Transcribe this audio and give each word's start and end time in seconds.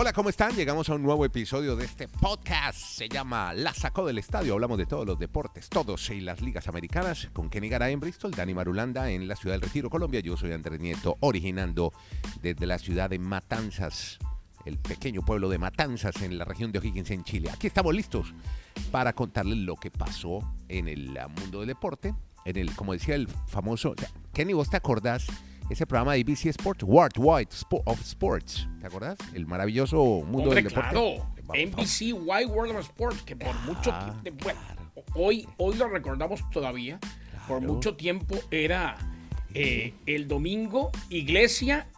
Hola, 0.00 0.12
¿cómo 0.12 0.28
están? 0.28 0.54
Llegamos 0.54 0.88
a 0.88 0.94
un 0.94 1.02
nuevo 1.02 1.24
episodio 1.24 1.74
de 1.74 1.84
este 1.84 2.06
podcast. 2.06 2.78
Se 2.78 3.08
llama 3.08 3.52
La 3.52 3.74
Sacó 3.74 4.06
del 4.06 4.18
Estadio. 4.18 4.52
Hablamos 4.52 4.78
de 4.78 4.86
todos 4.86 5.04
los 5.04 5.18
deportes, 5.18 5.68
todos 5.68 6.10
y 6.10 6.20
las 6.20 6.40
ligas 6.40 6.68
americanas. 6.68 7.28
Con 7.32 7.50
Kenny 7.50 7.68
Garay 7.68 7.94
en 7.94 7.98
Bristol, 7.98 8.30
Dani 8.30 8.54
Marulanda 8.54 9.10
en 9.10 9.26
la 9.26 9.34
ciudad 9.34 9.56
del 9.56 9.62
Retiro, 9.62 9.90
Colombia. 9.90 10.20
Yo 10.20 10.36
soy 10.36 10.52
Andrés 10.52 10.78
Nieto, 10.78 11.16
originando 11.18 11.92
desde 12.40 12.64
la 12.64 12.78
ciudad 12.78 13.10
de 13.10 13.18
Matanzas, 13.18 14.20
el 14.64 14.78
pequeño 14.78 15.24
pueblo 15.24 15.48
de 15.48 15.58
Matanzas 15.58 16.22
en 16.22 16.38
la 16.38 16.44
región 16.44 16.70
de 16.70 16.78
O'Higgins, 16.78 17.10
en 17.10 17.24
Chile. 17.24 17.50
Aquí 17.52 17.66
estamos 17.66 17.92
listos 17.92 18.32
para 18.92 19.14
contarles 19.14 19.58
lo 19.58 19.74
que 19.74 19.90
pasó 19.90 20.48
en 20.68 20.86
el 20.86 21.18
mundo 21.40 21.58
del 21.58 21.66
deporte. 21.66 22.14
En 22.44 22.56
el, 22.56 22.72
como 22.76 22.92
decía 22.92 23.16
el 23.16 23.26
famoso. 23.48 23.96
Kenny, 24.32 24.52
¿vos 24.52 24.70
te 24.70 24.76
acordás? 24.76 25.26
Ese 25.70 25.86
programa 25.86 26.14
de 26.14 26.20
ABC 26.20 26.46
Sports, 26.46 26.82
World 26.82 27.14
Wide 27.18 27.48
of 27.84 28.00
Sports. 28.02 28.68
¿Te 28.80 28.86
acuerdas? 28.86 29.18
El 29.34 29.46
maravilloso 29.46 29.96
mundo 29.96 30.50
Hombre, 30.50 30.62
del 30.62 30.64
deporte. 30.64 30.90
Claro, 30.90 31.32
NBC 31.54 32.14
Wide 32.14 32.46
World 32.46 32.76
of 32.76 32.80
Sports, 32.80 33.22
que 33.22 33.36
por 33.36 33.54
mucho 33.60 33.92
tiempo, 34.22 34.44
bueno, 34.44 34.60
hoy, 35.14 35.46
hoy 35.58 35.76
lo 35.76 35.88
recordamos 35.88 36.48
todavía, 36.50 36.98
por 37.46 37.60
mucho 37.60 37.96
tiempo 37.96 38.36
era 38.50 38.96
eh, 39.54 39.94
el 40.06 40.28
domingo 40.28 40.90
Iglesia 41.10 41.88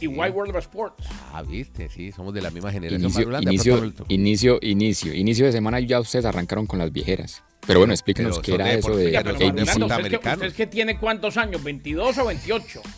y 0.00 0.06
Wide 0.06 0.30
World 0.30 0.56
of 0.56 0.62
Sports. 0.62 1.04
Ah, 1.32 1.42
viste, 1.42 1.88
sí, 1.88 2.12
somos 2.12 2.34
de 2.34 2.42
la 2.42 2.50
misma 2.50 2.72
generación. 2.72 3.02
Inicio, 3.02 3.20
Marulanda, 3.20 3.50
inicio, 3.50 3.92
inicio, 4.08 4.58
inicio, 4.62 5.14
inicio 5.14 5.46
de 5.46 5.52
semana 5.52 5.80
ya 5.80 6.00
ustedes 6.00 6.24
arrancaron 6.24 6.66
con 6.66 6.78
las 6.78 6.92
viejeras. 6.92 7.42
Pero 7.66 7.80
bueno, 7.80 7.92
explíquenos 7.92 8.38
Pero 8.38 8.42
qué 8.42 8.54
era 8.54 8.64
de 8.66 8.78
eso 8.78 8.96
de 8.96 9.16
ABC. 9.16 9.28
¿usted, 9.34 9.58
es 9.62 9.76
que, 9.76 9.92
americanos. 9.92 10.36
usted 10.36 10.46
es 10.48 10.54
que 10.54 10.66
tiene 10.66 10.98
cuántos 10.98 11.36
años? 11.36 11.62
¿22 11.62 12.18
o 12.18 12.26
28? 12.26 12.82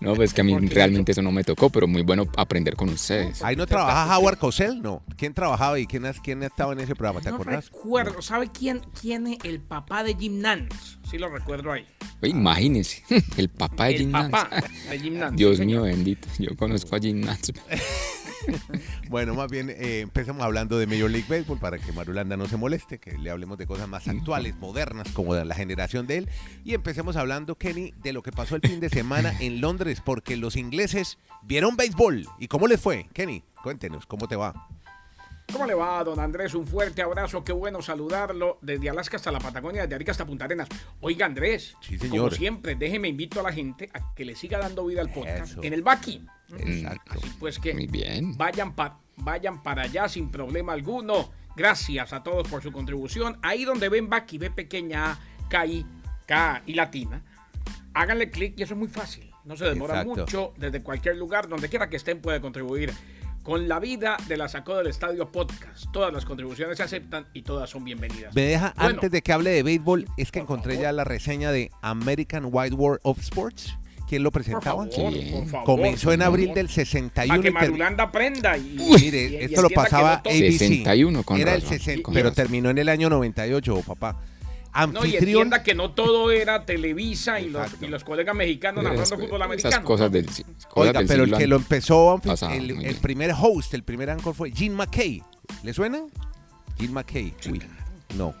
No, 0.00 0.14
pues 0.14 0.34
que 0.34 0.42
a 0.42 0.44
mí 0.44 0.54
realmente 0.68 1.12
eso 1.12 1.22
no 1.22 1.32
me 1.32 1.42
tocó, 1.42 1.70
pero 1.70 1.88
muy 1.88 2.02
bueno 2.02 2.26
aprender 2.36 2.76
con 2.76 2.90
ustedes. 2.90 3.42
Ahí 3.42 3.56
no 3.56 3.66
trabaja 3.66 4.16
Howard 4.16 4.38
Cosell, 4.38 4.80
no. 4.80 5.02
¿Quién 5.16 5.32
trabajaba 5.34 5.78
y 5.80 5.86
quién, 5.86 6.04
quién 6.22 6.42
estaba 6.42 6.74
en 6.74 6.80
ese 6.80 6.94
programa? 6.94 7.20
¿Te 7.20 7.30
no 7.30 7.36
acuerdas? 7.36 7.66
recuerdo. 7.72 8.22
¿Sabe 8.22 8.50
quién, 8.52 8.82
quién 9.00 9.26
es 9.26 9.38
el 9.44 9.60
papá 9.60 10.04
de 10.04 10.14
Jim 10.14 10.40
Nance? 10.40 10.98
Sí 11.08 11.18
lo 11.18 11.28
recuerdo 11.28 11.72
ahí. 11.72 11.86
Oye, 12.20 12.30
imagínese, 12.32 13.02
el 13.36 13.48
papá 13.48 13.86
de 13.86 13.92
el 13.92 13.98
Jim 13.98 14.12
papá 14.12 14.48
Nance. 14.50 14.68
de 14.90 14.98
Jim 14.98 15.18
Nance. 15.18 15.36
Dios 15.36 15.58
sí, 15.58 15.66
mío 15.66 15.82
bendito, 15.82 16.28
yo 16.38 16.56
conozco 16.56 16.96
a 16.96 16.98
Jim 16.98 17.20
Nance. 17.20 17.52
Bueno, 19.08 19.34
más 19.34 19.50
bien 19.50 19.70
eh, 19.70 20.00
empecemos 20.00 20.42
hablando 20.42 20.78
de 20.78 20.86
Major 20.86 21.10
League 21.10 21.26
Baseball 21.28 21.58
para 21.58 21.78
que 21.78 21.90
Marulanda 21.92 22.36
no 22.36 22.46
se 22.46 22.56
moleste, 22.56 22.98
que 22.98 23.18
le 23.18 23.30
hablemos 23.30 23.58
de 23.58 23.66
cosas 23.66 23.88
más 23.88 24.06
actuales, 24.06 24.54
modernas, 24.56 25.08
como 25.12 25.34
de 25.34 25.44
la 25.44 25.54
generación 25.54 26.06
de 26.06 26.18
él. 26.18 26.28
Y 26.64 26.74
empecemos 26.74 27.16
hablando, 27.16 27.56
Kenny, 27.56 27.92
de 28.02 28.12
lo 28.12 28.22
que 28.22 28.30
pasó 28.30 28.54
el 28.54 28.62
fin 28.62 28.78
de 28.78 28.88
semana 28.88 29.32
en 29.40 29.60
Londres, 29.60 30.00
porque 30.04 30.36
los 30.36 30.56
ingleses 30.56 31.18
vieron 31.42 31.76
béisbol. 31.76 32.26
¿Y 32.38 32.46
cómo 32.46 32.68
les 32.68 32.80
fue? 32.80 33.08
Kenny, 33.12 33.42
cuéntenos, 33.62 34.06
¿cómo 34.06 34.28
te 34.28 34.36
va? 34.36 34.68
¿Cómo 35.52 35.64
le 35.64 35.74
va, 35.74 36.02
don 36.04 36.18
Andrés? 36.18 36.54
Un 36.54 36.66
fuerte 36.66 37.02
abrazo, 37.02 37.42
qué 37.44 37.52
bueno 37.52 37.80
saludarlo 37.80 38.58
desde 38.62 38.90
Alaska 38.90 39.16
hasta 39.16 39.30
la 39.30 39.38
Patagonia, 39.38 39.82
desde 39.82 39.94
Arica 39.94 40.10
hasta 40.10 40.26
Punta 40.26 40.44
Arenas. 40.44 40.68
Oiga, 41.00 41.24
Andrés, 41.26 41.76
Sí, 41.80 41.96
como 42.08 42.30
siempre, 42.30 42.74
déjeme 42.74 43.08
invito 43.08 43.40
a 43.40 43.42
la 43.44 43.52
gente 43.52 43.88
a 43.94 44.12
que 44.14 44.24
le 44.24 44.34
siga 44.34 44.58
dando 44.58 44.84
vida 44.84 45.00
al 45.00 45.10
podcast 45.12 45.52
Eso. 45.52 45.62
en 45.62 45.72
el 45.72 45.82
Baki. 45.82 46.26
Exacto. 46.58 47.12
Así 47.14 47.32
pues 47.38 47.58
que 47.58 47.74
Muy 47.74 47.86
bien. 47.86 48.36
vayan, 48.36 48.74
pa- 48.74 49.00
vayan 49.16 49.62
para 49.62 49.82
allá 49.82 50.08
sin 50.08 50.30
problema 50.30 50.72
alguno. 50.72 51.30
Gracias 51.56 52.12
a 52.12 52.22
todos 52.22 52.46
por 52.48 52.62
su 52.62 52.70
contribución. 52.72 53.38
Ahí 53.42 53.64
donde 53.64 53.88
ven 53.88 54.10
Baki, 54.10 54.38
ve 54.38 54.50
pequeña 54.50 55.12
A, 55.12 55.18
K, 55.48 55.64
I, 55.66 55.86
K 56.26 56.62
y 56.66 56.74
latina. 56.74 57.22
Háganle 57.94 58.30
clic 58.30 58.54
y 58.58 58.62
eso 58.64 58.74
es 58.74 58.78
muy 58.78 58.88
fácil. 58.88 59.30
No 59.44 59.56
se 59.56 59.64
demora 59.64 60.02
Exacto. 60.02 60.20
mucho. 60.22 60.52
Desde 60.58 60.82
cualquier 60.82 61.16
lugar, 61.16 61.48
donde 61.48 61.68
quiera 61.68 61.88
que 61.88 61.96
estén, 61.96 62.20
puede 62.20 62.40
contribuir 62.40 62.92
con 63.46 63.68
la 63.68 63.78
vida 63.78 64.16
de 64.26 64.36
la 64.36 64.48
Sacó 64.48 64.76
del 64.78 64.88
Estadio 64.88 65.30
Podcast. 65.30 65.84
Todas 65.92 66.12
las 66.12 66.24
contribuciones 66.24 66.78
se 66.78 66.82
aceptan 66.82 67.26
y 67.32 67.42
todas 67.42 67.70
son 67.70 67.84
bienvenidas. 67.84 68.34
Me 68.34 68.42
deja, 68.42 68.74
Bueno, 68.76 68.90
antes 68.96 69.08
de 69.12 69.22
que 69.22 69.32
hable 69.32 69.50
de 69.50 69.62
béisbol, 69.62 70.04
es 70.16 70.32
que 70.32 70.40
encontré 70.40 70.72
favor. 70.74 70.82
ya 70.82 70.92
la 70.92 71.04
reseña 71.04 71.52
de 71.52 71.70
American 71.80 72.48
Wide 72.50 72.74
World 72.74 72.98
of 73.04 73.20
Sports. 73.20 73.76
¿Quién 74.08 74.24
lo 74.24 74.32
por 74.32 74.42
presentaba? 74.42 74.84
favor, 74.86 74.92
Sí. 74.92 75.30
por 75.32 75.46
favor, 75.46 75.64
Comenzó 75.64 76.12
en 76.12 76.22
abril 76.22 76.46
favor. 76.46 76.56
del 76.56 76.66
Para 76.66 76.74
61. 76.74 77.40
que 77.42 77.48
y 77.48 77.52
ter- 77.52 77.60
Marulanda 77.62 78.04
aprenda. 78.04 78.56
Y, 78.58 78.76
Mire, 79.00 79.24
y- 79.28 79.32
y 79.34 79.36
esto 79.36 79.62
lo 79.62 79.68
que 79.68 79.74
pasaba 79.76 80.22
no 80.24 80.30
ABC. 80.30 80.58
61 80.58 81.22
con 81.22 81.40
Era 81.40 81.54
el 81.54 81.62
razón. 81.62 81.78
60, 81.78 82.02
Con 82.02 82.14
pero 82.14 82.28
razón. 82.30 82.36
terminó 82.44 82.70
en 82.70 82.78
el 82.78 82.88
año 82.88 83.08
98, 83.10 83.80
papá. 83.86 84.16
No, 84.86 84.92
y 85.04 85.16
Anfitrión. 85.16 85.22
entienda 85.42 85.62
que 85.62 85.74
no 85.74 85.92
todo 85.92 86.30
era 86.30 86.64
Televisa 86.66 87.40
y 87.40 87.48
los, 87.50 87.62
Exacto. 87.64 87.86
y 87.86 87.88
los 87.88 88.04
colegas 88.04 88.34
mexicanos 88.36 88.82
narrando 88.84 89.02
Esas- 89.04 89.18
fútbol 89.18 89.36
Esas 89.40 89.44
americano. 89.46 89.84
cosas 89.84 90.12
del, 90.12 90.26
cosas 90.26 90.46
Oiga, 90.74 90.92
del 90.98 91.06
pero 91.08 91.24
el 91.24 91.32
que 91.36 91.46
lo 91.46 91.56
empezó, 91.56 92.20
pasado, 92.22 92.52
el, 92.52 92.96
primer 93.00 93.32
host, 93.38 93.72
el 93.74 93.82
primer 93.84 94.10
anchor 94.10 94.34
fue 94.34 94.50
Gene 94.50 94.74
McKay. 94.74 95.22
¿Le 95.62 95.72
suena? 95.72 96.02
Gene 96.78 96.92
McKay. 96.92 97.34
Uy, 97.50 97.62
no. 98.16 98.34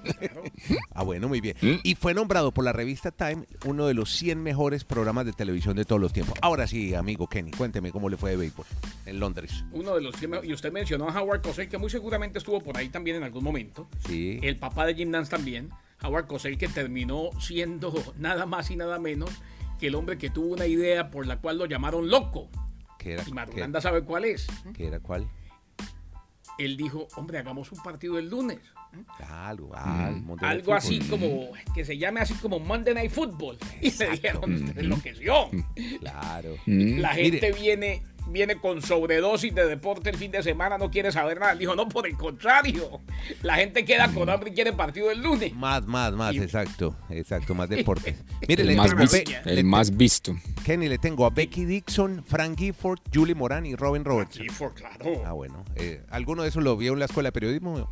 ah, 0.94 1.02
bueno, 1.02 1.28
muy 1.28 1.40
bien. 1.40 1.56
¿Mm? 1.60 1.74
Y 1.82 1.94
fue 1.94 2.14
nombrado 2.14 2.52
por 2.52 2.64
la 2.64 2.72
revista 2.72 3.10
Time 3.10 3.46
uno 3.64 3.86
de 3.86 3.94
los 3.94 4.10
100 4.12 4.42
mejores 4.42 4.84
programas 4.84 5.26
de 5.26 5.32
televisión 5.32 5.76
de 5.76 5.84
todos 5.84 6.00
los 6.00 6.12
tiempos. 6.12 6.38
Ahora 6.42 6.66
sí, 6.66 6.94
amigo 6.94 7.26
Kenny, 7.28 7.50
cuénteme 7.50 7.90
cómo 7.92 8.08
le 8.08 8.16
fue 8.16 8.30
de 8.30 8.36
béisbol 8.36 8.66
en 9.06 9.20
Londres. 9.20 9.64
Uno 9.72 9.94
de 9.94 10.02
los 10.02 10.14
que 10.16 10.28
me- 10.28 10.44
y 10.44 10.52
usted 10.52 10.72
mencionó 10.72 11.08
a 11.08 11.20
Howard 11.20 11.42
Cosell, 11.42 11.68
que 11.68 11.78
muy 11.78 11.90
seguramente 11.90 12.38
estuvo 12.38 12.60
por 12.60 12.76
ahí 12.76 12.88
también 12.88 13.16
en 13.16 13.22
algún 13.24 13.42
momento. 13.44 13.88
Sí. 14.06 14.38
El 14.42 14.56
papá 14.56 14.86
de 14.86 14.94
Jim 14.94 15.10
Nance 15.10 15.30
también. 15.30 15.70
Howard 16.02 16.26
Cosell, 16.26 16.58
que 16.58 16.68
terminó 16.68 17.30
siendo 17.40 17.92
nada 18.18 18.46
más 18.46 18.70
y 18.70 18.76
nada 18.76 18.98
menos 18.98 19.30
que 19.78 19.88
el 19.88 19.94
hombre 19.94 20.18
que 20.18 20.30
tuvo 20.30 20.54
una 20.54 20.66
idea 20.66 21.10
por 21.10 21.26
la 21.26 21.38
cual 21.40 21.58
lo 21.58 21.66
llamaron 21.66 22.08
loco. 22.10 22.48
¿Qué 22.98 23.12
era, 23.12 23.22
Y 23.22 23.26
qué, 23.26 23.34
Marulanda 23.34 23.80
sabe 23.80 24.02
cuál 24.02 24.24
es. 24.24 24.46
qué 24.74 24.86
era 24.86 25.00
cuál? 25.00 25.28
Él 26.58 26.76
dijo, 26.76 27.06
hombre, 27.16 27.38
hagamos 27.38 27.70
un 27.72 27.82
partido 27.82 28.18
el 28.18 28.30
lunes. 28.30 28.58
Algo, 29.18 29.72
ah, 29.74 30.10
del 30.10 30.38
Algo 30.40 30.74
así 30.74 31.00
como, 31.00 31.50
que 31.74 31.84
se 31.84 31.98
llame 31.98 32.20
así 32.20 32.32
como 32.34 32.58
Monday 32.58 32.94
Night 32.94 33.10
Football. 33.10 33.58
Y 33.82 33.90
le 33.90 34.10
dijeron, 34.10 34.72
enloqueció. 34.76 35.50
Claro. 36.00 36.56
Mm. 36.64 36.98
La 37.00 37.12
Mire. 37.12 37.40
gente 37.40 37.52
viene, 37.52 38.02
viene 38.28 38.56
con 38.56 38.82
sobredosis 38.82 39.54
de 39.54 39.66
deporte 39.66 40.10
el 40.10 40.16
fin 40.16 40.30
de 40.30 40.42
semana, 40.42 40.78
no 40.78 40.90
quiere 40.90 41.12
saber 41.12 41.38
nada. 41.40 41.54
Dijo, 41.54 41.74
no, 41.76 41.88
por 41.88 42.06
el 42.06 42.16
contrario. 42.16 43.00
La 43.42 43.56
gente 43.56 43.84
queda 43.84 44.12
con 44.12 44.28
hambre 44.28 44.50
y 44.50 44.54
quiere 44.54 44.72
partido 44.72 45.10
el 45.10 45.22
lunes. 45.22 45.52
Más, 45.54 45.86
más, 45.86 46.12
más, 46.12 46.34
Y- 46.34 46.38
exacto, 46.38 46.96
exacto, 47.10 47.54
más 47.54 47.68
deportes. 47.70 48.16
Mire, 48.48 48.62
El 48.62 48.68
le 48.68 48.76
más, 48.76 48.94
visto, 48.96 49.16
el 49.44 49.54
le- 49.56 49.64
más 49.64 49.96
visto. 49.96 50.36
Kenny, 50.64 50.88
le 50.88 50.98
tengo 50.98 51.24
a 51.26 51.30
Becky 51.30 51.64
Dixon, 51.64 52.24
Frank 52.24 52.58
Gifford, 52.58 52.98
Julie 53.12 53.34
Moran 53.34 53.66
y 53.66 53.74
Robin 53.76 54.04
Robertson. 54.04 54.42
Sí, 54.42 54.48
por 54.58 54.74
claro. 54.74 55.22
Ah, 55.24 55.32
bueno. 55.32 55.64
Eh, 55.76 56.02
¿Alguno 56.10 56.42
de 56.42 56.48
esos 56.48 56.62
lo 56.62 56.76
vio 56.76 56.92
en 56.92 56.98
la 56.98 57.04
escuela 57.06 57.28
de 57.28 57.32
periodismo? 57.32 57.90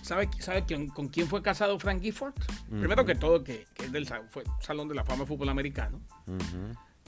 ¿Sabe, 0.00 0.28
sabe 0.38 0.64
quién- 0.64 0.88
con 0.88 1.08
quién 1.08 1.26
fue 1.28 1.42
casado 1.42 1.78
Frank 1.78 2.00
Gifford? 2.00 2.32
Primero 2.70 3.04
que 3.04 3.14
todo, 3.14 3.42
que, 3.44 3.66
que 3.74 3.86
es 3.86 3.92
del 3.92 4.06
fue 4.30 4.44
Salón 4.60 4.88
de 4.88 4.94
la 4.94 5.04
Fama 5.04 5.20
de 5.20 5.26
Fútbol 5.26 5.48
Americano. 5.48 6.00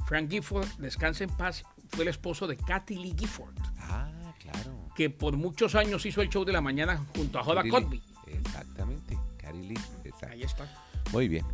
Frank 0.06 0.30
Gifford, 0.30 0.66
descansa 0.78 1.24
en 1.24 1.30
paz, 1.30 1.64
fue 1.90 2.04
el 2.04 2.08
esposo 2.08 2.46
de 2.46 2.56
Kathy 2.56 2.96
Lee 2.96 3.14
Gifford, 3.18 3.54
Ah, 3.78 4.32
claro. 4.38 4.88
que 4.94 5.10
por 5.10 5.36
muchos 5.36 5.74
años 5.74 6.06
hizo 6.06 6.22
el 6.22 6.28
show 6.28 6.44
de 6.44 6.52
la 6.52 6.60
mañana 6.60 7.04
junto 7.16 7.38
a 7.38 7.42
Joda. 7.44 7.62
Lee. 7.62 8.02
Exactamente, 8.28 9.18
Cary 9.36 9.62
Lee. 9.62 9.78
exacto. 10.04 10.26
Ahí 10.32 10.42
está. 10.42 10.72
Muy 11.12 11.28
bien. 11.28 11.44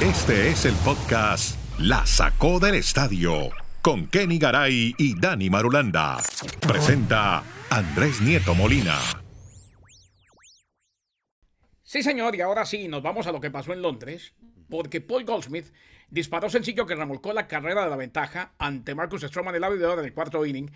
Este 0.00 0.48
es 0.50 0.64
el 0.64 0.74
podcast 0.76 1.56
La 1.78 2.06
Sacó 2.06 2.60
del 2.60 2.76
Estadio 2.76 3.50
con 3.82 4.06
Kenny 4.06 4.38
Garay 4.38 4.94
y 4.96 5.18
Dani 5.18 5.50
Marulanda. 5.50 6.22
Presenta 6.60 7.42
Andrés 7.70 8.20
Nieto 8.20 8.54
Molina. 8.54 8.96
Sí, 11.82 12.02
señor, 12.02 12.34
y 12.36 12.42
ahora 12.42 12.64
sí, 12.66 12.86
nos 12.86 13.02
vamos 13.02 13.26
a 13.26 13.32
lo 13.32 13.40
que 13.40 13.50
pasó 13.50 13.72
en 13.72 13.80
Londres, 13.82 14.34
porque 14.68 15.00
Paul 15.00 15.24
Goldsmith 15.24 15.66
disparó 16.10 16.50
sencillo 16.50 16.86
que 16.86 16.94
remolcó 16.94 17.32
la 17.32 17.46
carrera 17.46 17.84
de 17.84 17.90
la 17.90 17.96
ventaja 17.96 18.52
ante 18.58 18.94
Marcus 18.94 19.22
Stroman 19.22 19.54
el 19.54 19.64
abridor 19.64 19.98
en 19.98 20.04
el 20.04 20.12
cuarto 20.12 20.44
inning, 20.44 20.70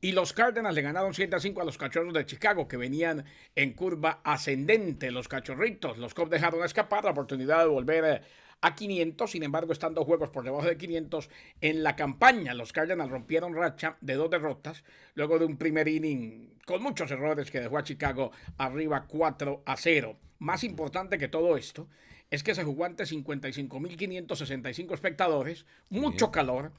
y 0.00 0.12
los 0.12 0.32
Cardinals 0.32 0.74
le 0.74 0.82
ganaron 0.82 1.14
7 1.14 1.36
a 1.36 1.40
5 1.40 1.60
a 1.60 1.64
los 1.64 1.78
Cachorros 1.78 2.12
de 2.12 2.26
Chicago, 2.26 2.66
que 2.66 2.76
venían 2.76 3.24
en 3.54 3.72
curva 3.72 4.20
ascendente. 4.24 5.12
Los 5.12 5.28
Cachorritos, 5.28 5.96
los 5.96 6.12
Cubs 6.12 6.28
dejaron 6.28 6.64
escapar 6.64 7.04
la 7.04 7.12
oportunidad 7.12 7.60
de 7.60 7.68
volver 7.68 8.04
eh, 8.04 8.20
a 8.62 8.74
500, 8.74 9.30
sin 9.30 9.44
embargo, 9.44 9.72
están 9.72 9.94
dos 9.94 10.04
juegos 10.04 10.30
por 10.30 10.42
debajo 10.42 10.66
de 10.66 10.76
500 10.76 11.30
en 11.60 11.84
la 11.84 11.94
campaña. 11.94 12.52
Los 12.52 12.72
Cardinals 12.72 13.12
rompieron 13.12 13.54
racha 13.54 13.96
de 14.00 14.14
dos 14.14 14.28
derrotas, 14.28 14.82
luego 15.14 15.38
de 15.38 15.44
un 15.44 15.56
primer 15.56 15.86
inning 15.86 16.52
con 16.66 16.82
muchos 16.82 17.08
errores 17.12 17.50
que 17.52 17.60
dejó 17.60 17.78
a 17.78 17.84
Chicago 17.84 18.32
arriba 18.58 19.04
4 19.06 19.62
a 19.64 19.76
0. 19.76 20.16
Más 20.40 20.64
importante 20.64 21.16
que 21.16 21.28
todo 21.28 21.56
esto 21.56 21.88
es 22.32 22.42
que 22.42 22.54
se 22.54 22.64
jugó 22.64 22.86
ante 22.86 23.04
55.565 23.04 24.94
espectadores, 24.94 25.66
mucho 25.90 26.30
calor. 26.32 26.72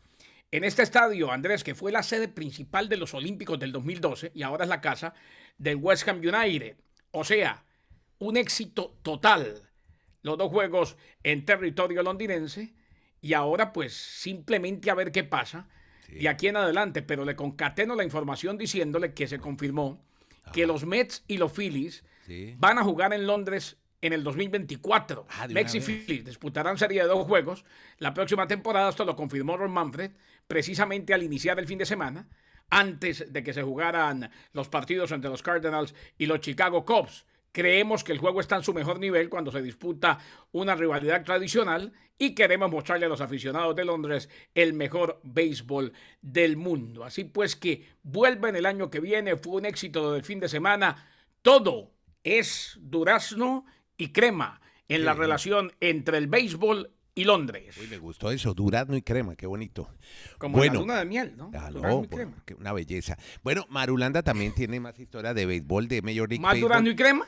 En 0.51 0.63
este 0.63 0.81
estadio, 0.83 1.31
Andrés, 1.31 1.63
que 1.63 1.75
fue 1.75 1.91
la 1.91 2.03
sede 2.03 2.27
principal 2.27 2.89
de 2.89 2.97
los 2.97 3.13
Olímpicos 3.13 3.59
del 3.59 3.71
2012 3.71 4.31
y 4.35 4.43
ahora 4.43 4.63
es 4.65 4.69
la 4.69 4.81
casa 4.81 5.13
del 5.57 5.77
West 5.77 6.07
Ham 6.07 6.17
United. 6.19 6.75
O 7.11 7.23
sea, 7.23 7.65
un 8.19 8.37
éxito 8.37 8.95
total. 9.03 9.61
Los 10.21 10.37
dos 10.37 10.49
juegos 10.49 10.97
en 11.23 11.45
territorio 11.45 12.01
londinense 12.03 12.73
y 13.21 13.33
ahora 13.33 13.73
pues 13.73 13.93
simplemente 13.93 14.89
a 14.89 14.95
ver 14.95 15.11
qué 15.11 15.23
pasa 15.23 15.67
de 16.09 16.29
aquí 16.29 16.47
en 16.47 16.57
adelante, 16.57 17.01
pero 17.01 17.25
le 17.25 17.35
concateno 17.35 17.95
la 17.95 18.03
información 18.03 18.57
diciéndole 18.57 19.13
que 19.13 19.27
se 19.27 19.39
confirmó 19.39 20.03
que 20.51 20.67
los 20.67 20.85
Mets 20.85 21.23
y 21.27 21.37
los 21.37 21.51
Phillies 21.51 22.03
Sí. 22.25 22.55
van 22.57 22.77
a 22.77 22.83
jugar 22.83 23.11
en 23.13 23.27
Londres 23.27 23.77
en 24.03 24.11
el 24.11 24.23
2024. 24.23 25.25
Ah, 25.29 25.47
Mets 25.47 25.75
y. 25.75 25.81
Phillies 25.81 26.25
disputarán 26.25 26.77
serie 26.77 27.01
de 27.01 27.07
dos 27.07 27.25
juegos 27.25 27.63
la 27.99 28.13
próxima 28.13 28.45
temporada. 28.45 28.89
Esto 28.89 29.05
lo 29.05 29.15
confirmó 29.15 29.55
Ron 29.55 29.71
Manfred 29.71 30.11
precisamente 30.45 31.13
al 31.13 31.23
iniciar 31.23 31.57
el 31.57 31.67
fin 31.67 31.77
de 31.77 31.85
semana, 31.85 32.27
antes 32.69 33.31
de 33.31 33.43
que 33.43 33.53
se 33.53 33.63
jugaran 33.63 34.29
los 34.51 34.67
partidos 34.67 35.13
entre 35.13 35.29
los 35.29 35.41
Cardinals 35.41 35.95
y 36.17 36.25
los 36.25 36.41
Chicago 36.41 36.83
Cubs. 36.83 37.25
Creemos 37.53 38.03
que 38.03 38.11
el 38.11 38.17
juego 38.17 38.41
está 38.41 38.57
en 38.57 38.63
su 38.63 38.73
mejor 38.73 38.99
nivel 38.99 39.29
cuando 39.29 39.51
se 39.51 39.61
disputa 39.61 40.19
una 40.51 40.75
rivalidad 40.75 41.23
tradicional 41.23 41.93
y 42.17 42.35
queremos 42.35 42.69
mostrarle 42.69 43.05
a 43.05 43.09
los 43.09 43.21
aficionados 43.21 43.73
de 43.75 43.85
Londres 43.85 44.29
el 44.53 44.73
mejor 44.73 45.21
béisbol 45.23 45.93
del 46.21 46.57
mundo. 46.57 47.05
Así 47.05 47.23
pues 47.23 47.55
que 47.55 47.87
vuelven 48.01 48.57
el 48.57 48.65
año 48.65 48.89
que 48.89 48.99
viene, 48.99 49.37
fue 49.37 49.53
un 49.53 49.65
éxito 49.65 50.11
del 50.11 50.23
fin 50.23 50.41
de 50.41 50.49
semana. 50.49 51.07
Todo 51.41 51.91
es 52.23 52.77
durazno 52.81 53.65
y 54.03 54.09
crema 54.11 54.59
en 54.89 55.05
la 55.05 55.13
relación 55.13 55.71
entre 55.79 56.17
el 56.17 56.27
béisbol 56.27 56.91
y 57.15 57.23
Londres. 57.25 57.77
Uy, 57.79 57.87
me 57.87 57.97
gustó 57.97 58.31
eso, 58.31 58.53
durazno 58.53 58.97
y 58.97 59.01
crema, 59.01 59.35
qué 59.35 59.45
bonito. 59.45 59.89
Como 60.37 60.57
bueno, 60.57 60.73
la 60.73 60.79
luna 60.79 60.99
de 60.99 61.05
miel, 61.05 61.33
¿no? 61.37 61.51
Ah, 61.53 61.69
no, 61.71 62.03
y 62.03 62.07
por- 62.07 62.19
crema. 62.19 62.43
qué- 62.45 62.53
una 62.55 62.73
belleza. 62.73 63.17
Bueno, 63.43 63.65
Marulanda 63.69 64.21
también 64.23 64.53
tiene 64.53 64.79
más 64.79 64.97
historia 64.99 65.33
de 65.33 65.45
béisbol, 65.45 65.87
de 65.87 66.01
Major 66.01 66.27
League 66.27 66.41
¿Más 66.41 66.59
durazno 66.59 66.89
y 66.89 66.95
crema? 66.95 67.27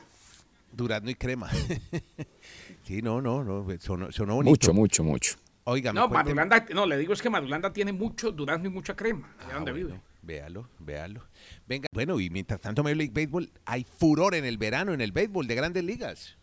Durazno 0.72 1.10
y 1.10 1.14
crema. 1.14 1.48
sí, 2.82 3.00
no, 3.02 3.20
no, 3.22 3.42
no, 3.44 3.66
sonó, 3.80 4.12
sonó 4.12 4.34
bonito. 4.34 4.50
Mucho, 4.50 4.74
mucho, 4.74 5.04
mucho. 5.04 5.36
Oiga, 5.64 5.92
No, 5.92 6.08
Madulanda, 6.08 6.64
no, 6.74 6.86
le 6.86 6.96
digo 6.98 7.12
es 7.12 7.22
que 7.22 7.30
Madulanda 7.30 7.72
tiene 7.72 7.92
mucho 7.92 8.30
durazno 8.30 8.68
y 8.68 8.70
mucha 8.70 8.94
crema. 8.94 9.34
allá 9.38 9.48
Ah, 9.50 9.54
donde 9.54 9.72
bueno, 9.72 9.86
vive. 9.88 10.00
Véalo, 10.22 10.68
véalo. 10.80 11.24
Venga, 11.66 11.86
bueno, 11.92 12.18
y 12.20 12.30
mientras 12.30 12.60
tanto 12.60 12.82
Major 12.82 12.96
League 12.96 13.12
Baseball, 13.14 13.50
hay 13.64 13.84
furor 13.84 14.34
en 14.34 14.44
el 14.44 14.58
verano 14.58 14.92
en 14.92 15.00
el 15.00 15.12
béisbol 15.12 15.46
de 15.46 15.54
grandes 15.54 15.84
ligas. 15.84 16.36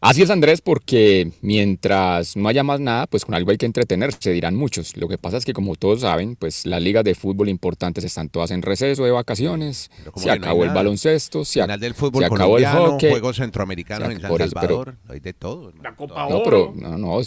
Así 0.00 0.20
es, 0.20 0.28
Andrés, 0.28 0.60
porque 0.60 1.32
mientras 1.40 2.36
no 2.36 2.48
haya 2.48 2.62
más 2.62 2.78
nada, 2.78 3.06
pues 3.06 3.24
con 3.24 3.34
algo 3.34 3.50
hay 3.50 3.56
que 3.56 3.64
entretenerse, 3.64 4.32
dirán 4.32 4.54
muchos. 4.54 4.96
Lo 4.98 5.08
que 5.08 5.16
pasa 5.16 5.38
es 5.38 5.46
que, 5.46 5.54
como 5.54 5.76
todos 5.76 6.02
saben, 6.02 6.36
pues 6.36 6.66
las 6.66 6.82
ligas 6.82 7.04
de 7.04 7.14
fútbol 7.14 7.48
importantes 7.48 8.04
están 8.04 8.28
todas 8.28 8.50
en 8.50 8.60
receso 8.60 9.04
de 9.04 9.10
vacaciones. 9.12 9.90
Se 10.16 10.26
no 10.26 10.32
acabó 10.34 10.62
el 10.64 10.68
nada. 10.68 10.80
baloncesto, 10.80 11.44
se, 11.46 11.62
Final 11.62 11.80
del 11.80 11.94
fútbol 11.94 12.20
se 12.22 12.26
acabó 12.26 12.58
el 12.58 12.66
hockey. 12.66 13.10
Juegos 13.10 13.36
centroamericanos 13.36 14.10
en 14.10 14.20
San 14.20 14.30
por 14.30 14.42
eso, 14.42 14.52
pero- 14.60 14.66
Salvador, 14.76 14.96
hay 15.08 15.20
de 15.20 15.32
todo. 15.32 15.68
hermano, 15.70 15.82
La 15.82 15.96
Copa. 15.96 16.28
No, 16.28 16.36
Oro. 16.36 16.44
pero 16.44 16.90
no, 16.90 16.98
no, 16.98 17.20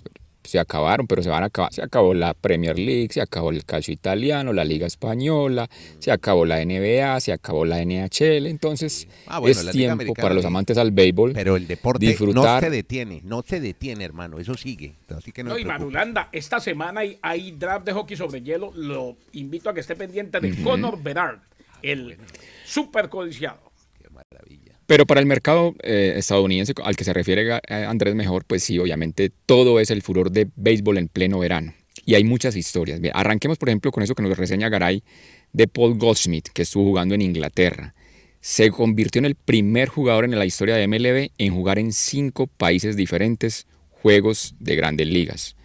se 0.44 0.60
acabaron, 0.60 1.08
pero 1.08 1.22
se 1.22 1.30
van 1.30 1.44
a 1.44 1.48
acabar. 1.48 1.74
Se 1.74 1.82
acabó 1.82 2.14
la 2.14 2.34
Premier 2.34 2.78
League, 2.80 3.10
se 3.12 3.22
acabó 3.22 3.50
el 3.52 3.66
calcio 3.66 3.94
italiano, 3.94 4.54
la 4.54 4.64
Liga 4.64 4.88
Española, 4.88 5.70
se 6.00 6.12
acabó 6.12 6.46
la 6.46 6.64
NBA, 6.64 7.20
se 7.20 7.34
acabó 7.34 7.66
la 7.66 7.84
NHL. 7.84 8.46
Entonces, 8.48 9.08
Ah, 9.28 9.40
bueno, 9.40 9.60
es 9.60 9.72
tiempo 9.72 9.94
Americana 9.94 10.22
para 10.24 10.36
los 10.36 10.46
amantes 10.46 10.78
al 10.78 10.92
béisbol. 10.92 11.34
Pero 11.34 11.58
el 11.58 11.68
deporte 11.68 12.06
disfrutar. 12.06 12.62
no 12.64 12.70
se 12.70 12.70
detiene, 12.70 13.22
no 13.24 13.44
se 13.46 13.60
detiene, 13.60 14.06
hermano, 14.06 14.40
eso 14.40 14.54
sigue. 14.56 14.96
Así 15.10 15.32
que 15.32 15.44
no, 15.44 15.50
No, 15.52 15.60
y. 15.60 15.66
Madulanda, 15.66 16.30
esta 16.32 16.60
semana 16.60 17.02
hay, 17.02 17.18
hay 17.22 17.52
draft 17.52 17.86
de 17.86 17.94
hockey 17.94 18.16
sobre 18.16 18.42
hielo. 18.42 18.72
Lo 18.76 19.16
invito 19.34 19.70
a 19.70 19.74
que 19.74 19.82
esté 19.82 19.96
pendiente 19.96 20.40
de 20.40 20.62
Conor 20.64 21.02
Bedard, 21.02 21.40
el 21.82 22.18
super 22.66 23.10
codiciado. 23.10 23.60
Qué 24.02 24.08
maravilla. 24.10 24.67
Pero 24.88 25.06
para 25.06 25.20
el 25.20 25.26
mercado 25.26 25.76
eh, 25.84 26.14
estadounidense 26.16 26.74
al 26.84 26.96
que 26.96 27.04
se 27.04 27.14
refiere 27.14 27.58
eh, 27.68 27.86
Andrés 27.86 28.16
Mejor, 28.16 28.46
pues 28.46 28.64
sí, 28.64 28.80
obviamente 28.80 29.32
todo 29.46 29.82
es 29.82 29.92
el 29.92 30.02
furor 30.02 30.32
de 30.32 30.50
béisbol 30.56 30.98
en 30.98 31.10
pleno 31.10 31.40
verano. 31.40 31.74
Y 32.06 32.16
hay 32.16 32.24
muchas 32.24 32.56
historias. 32.56 33.02
Arranquemos, 33.14 33.58
por 33.58 33.68
ejemplo, 33.68 33.92
con 33.92 34.02
eso 34.02 34.16
que 34.16 34.24
nos 34.24 34.38
reseña 34.38 34.70
Garay 34.70 35.04
de 35.52 35.68
Paul 35.68 35.98
Goldsmith, 35.98 36.48
que 36.54 36.62
estuvo 36.62 36.86
jugando 36.86 37.16
en 37.16 37.22
Inglaterra. 37.22 37.94
Se 38.40 38.72
convirtió 38.72 39.20
en 39.20 39.26
el 39.26 39.36
primer 39.36 39.90
jugador 39.90 40.24
en 40.24 40.40
la 40.40 40.46
historia 40.46 40.76
de 40.76 40.88
MLB 40.88 41.32
en 41.38 41.54
jugar 41.54 41.80
en 41.80 41.92
cinco 41.92 42.48
países 42.48 42.96
diferentes 42.96 43.68
juegos 43.92 44.56
de 44.60 44.78
grandes 44.78 45.08
ligas. 45.08 45.58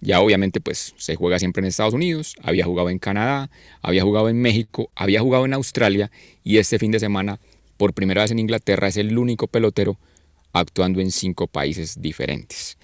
Ya 0.00 0.20
obviamente 0.20 0.60
pues 0.60 0.92
se 0.96 1.14
juega 1.14 1.38
siempre 1.38 1.60
en 1.60 1.66
Estados 1.66 1.94
Unidos, 1.94 2.34
había 2.42 2.64
jugado 2.64 2.90
en 2.90 2.98
Canadá, 2.98 3.48
había 3.80 4.02
jugado 4.02 4.28
en 4.28 4.40
México, 4.40 4.90
había 4.96 5.20
jugado 5.20 5.44
en 5.44 5.54
Australia 5.54 6.10
y 6.42 6.58
este 6.58 6.78
fin 6.78 6.90
de 6.90 7.00
semana 7.00 7.38
por 7.76 7.92
primera 7.94 8.22
vez 8.22 8.30
en 8.30 8.38
Inglaterra 8.38 8.88
es 8.88 8.96
el 8.96 9.16
único 9.18 9.46
pelotero 9.46 9.98
actuando 10.52 11.00
en 11.00 11.10
cinco 11.10 11.46
países 11.46 12.00
diferentes. 12.00 12.78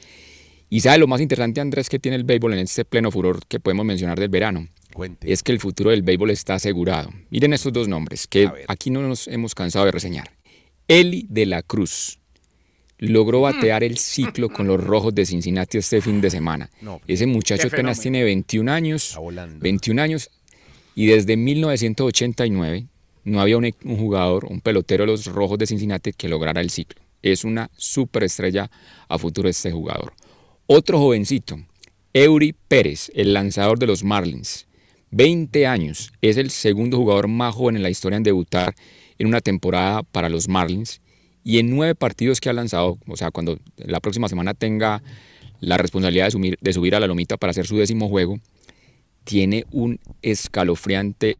Y 0.68 0.80
sabe 0.80 0.98
lo 0.98 1.06
más 1.06 1.20
interesante 1.20 1.60
Andrés 1.60 1.88
que 1.88 1.98
tiene 1.98 2.16
el 2.16 2.24
béisbol 2.24 2.54
en 2.54 2.60
este 2.60 2.84
pleno 2.84 3.10
furor 3.10 3.40
que 3.46 3.60
podemos 3.60 3.84
mencionar 3.84 4.18
del 4.18 4.30
verano, 4.30 4.68
Cuente. 4.94 5.30
es 5.30 5.42
que 5.42 5.52
el 5.52 5.60
futuro 5.60 5.90
del 5.90 6.02
béisbol 6.02 6.30
está 6.30 6.54
asegurado. 6.54 7.10
Miren 7.30 7.52
estos 7.52 7.72
dos 7.72 7.88
nombres 7.88 8.26
que 8.26 8.50
aquí 8.68 8.90
no 8.90 9.02
nos 9.02 9.28
hemos 9.28 9.54
cansado 9.54 9.84
de 9.84 9.92
reseñar. 9.92 10.30
Eli 10.88 11.26
de 11.28 11.46
la 11.46 11.62
Cruz 11.62 12.18
logró 12.98 13.40
batear 13.42 13.82
el 13.84 13.98
ciclo 13.98 14.48
con 14.48 14.66
los 14.66 14.82
Rojos 14.82 15.14
de 15.14 15.26
Cincinnati 15.26 15.76
este 15.78 16.00
fin 16.00 16.20
de 16.20 16.30
semana. 16.30 16.70
No, 16.80 17.00
Ese 17.06 17.26
muchacho 17.26 17.66
apenas 17.66 18.00
tiene 18.00 18.22
21 18.22 18.70
años, 18.72 19.08
Está 19.08 19.20
volando. 19.20 19.58
21 19.60 20.00
años 20.02 20.30
y 20.94 21.06
desde 21.06 21.36
1989 21.36 22.86
no 23.24 23.40
había 23.40 23.56
un, 23.56 23.70
jugador, 23.96 24.46
un 24.46 24.60
pelotero 24.60 25.04
de 25.04 25.12
los 25.12 25.26
Rojos 25.26 25.58
de 25.58 25.66
Cincinnati 25.66 26.12
que 26.12 26.28
lograra 26.28 26.60
el 26.60 26.70
ciclo. 26.70 27.00
Es 27.22 27.44
una 27.44 27.70
superestrella 27.76 28.70
a 29.08 29.18
futuro 29.18 29.48
este 29.48 29.70
jugador. 29.70 30.12
Otro 30.66 30.98
jovencito, 30.98 31.60
Eury 32.12 32.54
Pérez, 32.68 33.10
el 33.14 33.32
lanzador 33.32 33.78
de 33.78 33.86
los 33.86 34.02
Marlins. 34.02 34.66
20 35.10 35.66
años, 35.66 36.12
es 36.22 36.36
el 36.36 36.50
segundo 36.50 36.96
jugador 36.96 37.28
más 37.28 37.54
joven 37.54 37.76
en 37.76 37.82
la 37.82 37.90
historia 37.90 38.16
en 38.16 38.22
debutar 38.22 38.74
en 39.18 39.26
una 39.26 39.40
temporada 39.40 40.02
para 40.02 40.28
los 40.28 40.48
Marlins 40.48 41.00
y 41.44 41.58
en 41.58 41.70
nueve 41.70 41.94
partidos 41.94 42.40
que 42.40 42.48
ha 42.48 42.54
lanzado, 42.54 42.98
o 43.06 43.16
sea, 43.16 43.30
cuando 43.30 43.58
la 43.76 44.00
próxima 44.00 44.28
semana 44.28 44.54
tenga 44.54 45.02
la 45.60 45.76
responsabilidad 45.76 46.30
de 46.32 46.56
de 46.58 46.72
subir 46.72 46.94
a 46.94 47.00
la 47.00 47.06
lomita 47.06 47.36
para 47.36 47.50
hacer 47.50 47.66
su 47.66 47.76
décimo 47.76 48.08
juego, 48.08 48.38
tiene 49.24 49.66
un 49.70 50.00
escalofriante 50.22 51.36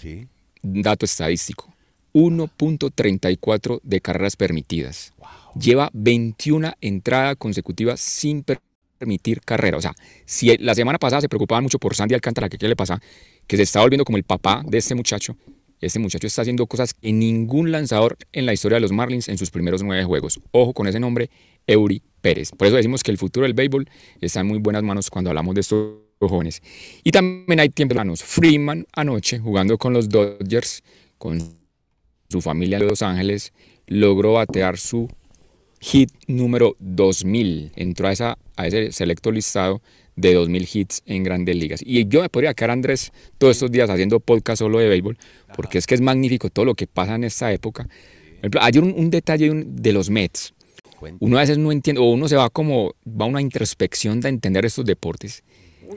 Sí. 0.00 0.28
Dato 0.62 1.04
estadístico. 1.04 1.72
1.34 2.12 3.80
de 3.82 4.00
carreras 4.00 4.36
permitidas. 4.36 5.12
Lleva 5.58 5.90
21 5.92 6.72
entradas 6.80 7.36
consecutivas 7.36 8.00
sin 8.00 8.42
per- 8.42 8.60
permitir 8.98 9.40
carrera. 9.40 9.78
O 9.78 9.80
sea, 9.80 9.94
si 10.26 10.56
la 10.58 10.74
semana 10.74 10.98
pasada 10.98 11.22
se 11.22 11.28
preocupaban 11.28 11.62
mucho 11.64 11.78
por 11.78 11.94
Sandy 11.94 12.14
Alcántara, 12.14 12.48
que 12.48 12.58
qué 12.58 12.68
le 12.68 12.76
pasa, 12.76 13.00
que 13.46 13.56
se 13.56 13.62
está 13.62 13.80
volviendo 13.80 14.04
como 14.04 14.18
el 14.18 14.24
papá 14.24 14.62
de 14.66 14.78
este 14.78 14.94
muchacho, 14.94 15.36
este 15.80 15.98
muchacho 15.98 16.26
está 16.26 16.42
haciendo 16.42 16.66
cosas 16.66 16.92
que 16.92 17.10
ningún 17.12 17.72
lanzador 17.72 18.18
en 18.32 18.44
la 18.44 18.52
historia 18.52 18.76
de 18.76 18.80
los 18.82 18.92
Marlins 18.92 19.28
en 19.28 19.38
sus 19.38 19.50
primeros 19.50 19.82
nueve 19.82 20.04
juegos. 20.04 20.40
Ojo 20.50 20.74
con 20.74 20.86
ese 20.86 21.00
nombre, 21.00 21.30
Eury 21.66 22.02
Pérez. 22.20 22.50
Por 22.50 22.66
eso 22.66 22.76
decimos 22.76 23.02
que 23.02 23.10
el 23.10 23.16
futuro 23.18 23.44
del 23.44 23.54
béisbol 23.54 23.88
está 24.20 24.40
en 24.40 24.46
muy 24.48 24.58
buenas 24.58 24.82
manos 24.82 25.08
cuando 25.08 25.30
hablamos 25.30 25.54
de 25.54 25.62
estos 25.62 25.94
jóvenes. 26.28 26.62
Y 27.02 27.10
también 27.10 27.60
hay 27.60 27.70
tiempo 27.70 27.94
en 27.94 27.98
manos. 27.98 28.22
Freeman 28.22 28.86
anoche, 28.92 29.38
jugando 29.38 29.78
con 29.78 29.92
los 29.92 30.08
Dodgers, 30.08 30.82
con 31.18 31.40
su 32.28 32.40
familia 32.40 32.78
de 32.78 32.86
Los 32.86 33.02
Ángeles, 33.02 33.52
logró 33.86 34.34
batear 34.34 34.78
su 34.78 35.08
hit 35.80 36.10
número 36.26 36.76
2000. 36.78 37.72
Entró 37.76 38.08
a, 38.08 38.12
esa, 38.12 38.38
a 38.56 38.66
ese 38.66 38.92
selecto 38.92 39.32
listado 39.32 39.80
de 40.16 40.34
2000 40.34 40.68
hits 40.72 41.02
en 41.06 41.22
grandes 41.22 41.56
ligas. 41.56 41.80
Y 41.84 42.06
yo 42.06 42.20
me 42.20 42.28
podría 42.28 42.52
quedar, 42.54 42.72
Andrés, 42.72 43.12
todos 43.38 43.56
estos 43.56 43.70
días 43.70 43.88
haciendo 43.88 44.20
podcast 44.20 44.58
solo 44.58 44.78
de 44.78 44.88
béisbol, 44.88 45.16
porque 45.56 45.78
es 45.78 45.86
que 45.86 45.94
es 45.94 46.00
magnífico 46.00 46.50
todo 46.50 46.66
lo 46.66 46.74
que 46.74 46.86
pasa 46.86 47.14
en 47.14 47.24
esta 47.24 47.52
época. 47.52 47.88
Hay 48.60 48.78
un, 48.78 48.94
un 48.96 49.10
detalle 49.10 49.50
de 49.66 49.92
los 49.92 50.10
Mets. 50.10 50.54
Uno 51.18 51.38
a 51.38 51.40
veces 51.40 51.56
no 51.56 51.72
entiende, 51.72 52.00
o 52.02 52.10
uno 52.10 52.28
se 52.28 52.36
va 52.36 52.50
como, 52.50 52.94
va 53.06 53.24
a 53.24 53.28
una 53.28 53.40
introspección 53.40 54.20
de 54.20 54.28
entender 54.28 54.66
estos 54.66 54.84
deportes. 54.84 55.42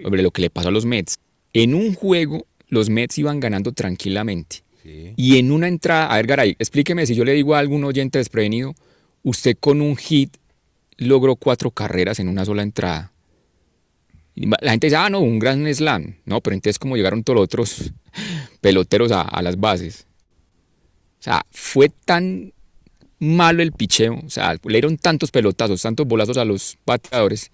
Hombre, 0.04 0.24
lo 0.24 0.32
que 0.32 0.42
le 0.42 0.50
pasó 0.50 0.70
a 0.70 0.72
los 0.72 0.86
Mets. 0.86 1.20
En 1.54 1.76
un 1.76 1.94
juego, 1.94 2.46
los 2.68 2.90
Mets 2.90 3.18
iban 3.18 3.40
ganando 3.40 3.72
tranquilamente. 3.72 4.64
Sí. 4.82 5.14
Y 5.16 5.38
en 5.38 5.52
una 5.52 5.68
entrada, 5.68 6.08
a 6.08 6.18
ver, 6.18 6.28
Garay, 6.28 6.56
explíqueme 6.60 7.06
si 7.06 7.16
yo 7.16 7.24
le 7.24 7.34
digo 7.34 7.56
a 7.56 7.60
algún 7.60 7.84
oyente 7.84 8.18
desprevenido, 8.18 8.76
usted 9.24 9.58
con 9.60 9.82
un 9.82 9.96
hit 9.96 10.36
logró 10.98 11.36
cuatro 11.36 11.72
carreras 11.72 12.20
en 12.20 12.28
una 12.28 12.46
sola 12.46 12.64
entrada. 12.64 13.12
La 14.36 14.72
gente 14.72 14.88
dice, 14.88 14.98
ah, 14.98 15.10
no, 15.10 15.20
un 15.20 15.38
gran 15.40 15.72
slam. 15.74 16.16
No, 16.26 16.42
pero 16.42 16.56
entonces, 16.56 16.80
como 16.80 16.98
llegaron 16.98 17.24
todos 17.24 17.36
los 17.36 17.44
otros 17.46 17.94
peloteros 18.62 19.12
a, 19.12 19.22
a 19.22 19.42
las 19.42 19.60
bases? 19.60 20.08
O 21.20 21.24
sea, 21.24 21.46
fue 21.52 21.90
tan 21.90 22.52
malo 23.24 23.64
el 23.64 23.72
picheo, 23.72 24.20
o 24.26 24.30
sea, 24.30 24.54
le 24.54 24.74
dieron 24.74 24.98
tantos 24.98 25.32
pelotazos, 25.32 25.82
tantos 25.82 26.06
bolazos 26.06 26.38
a 26.38 26.46
los 26.46 26.78
bateadores, 26.86 27.52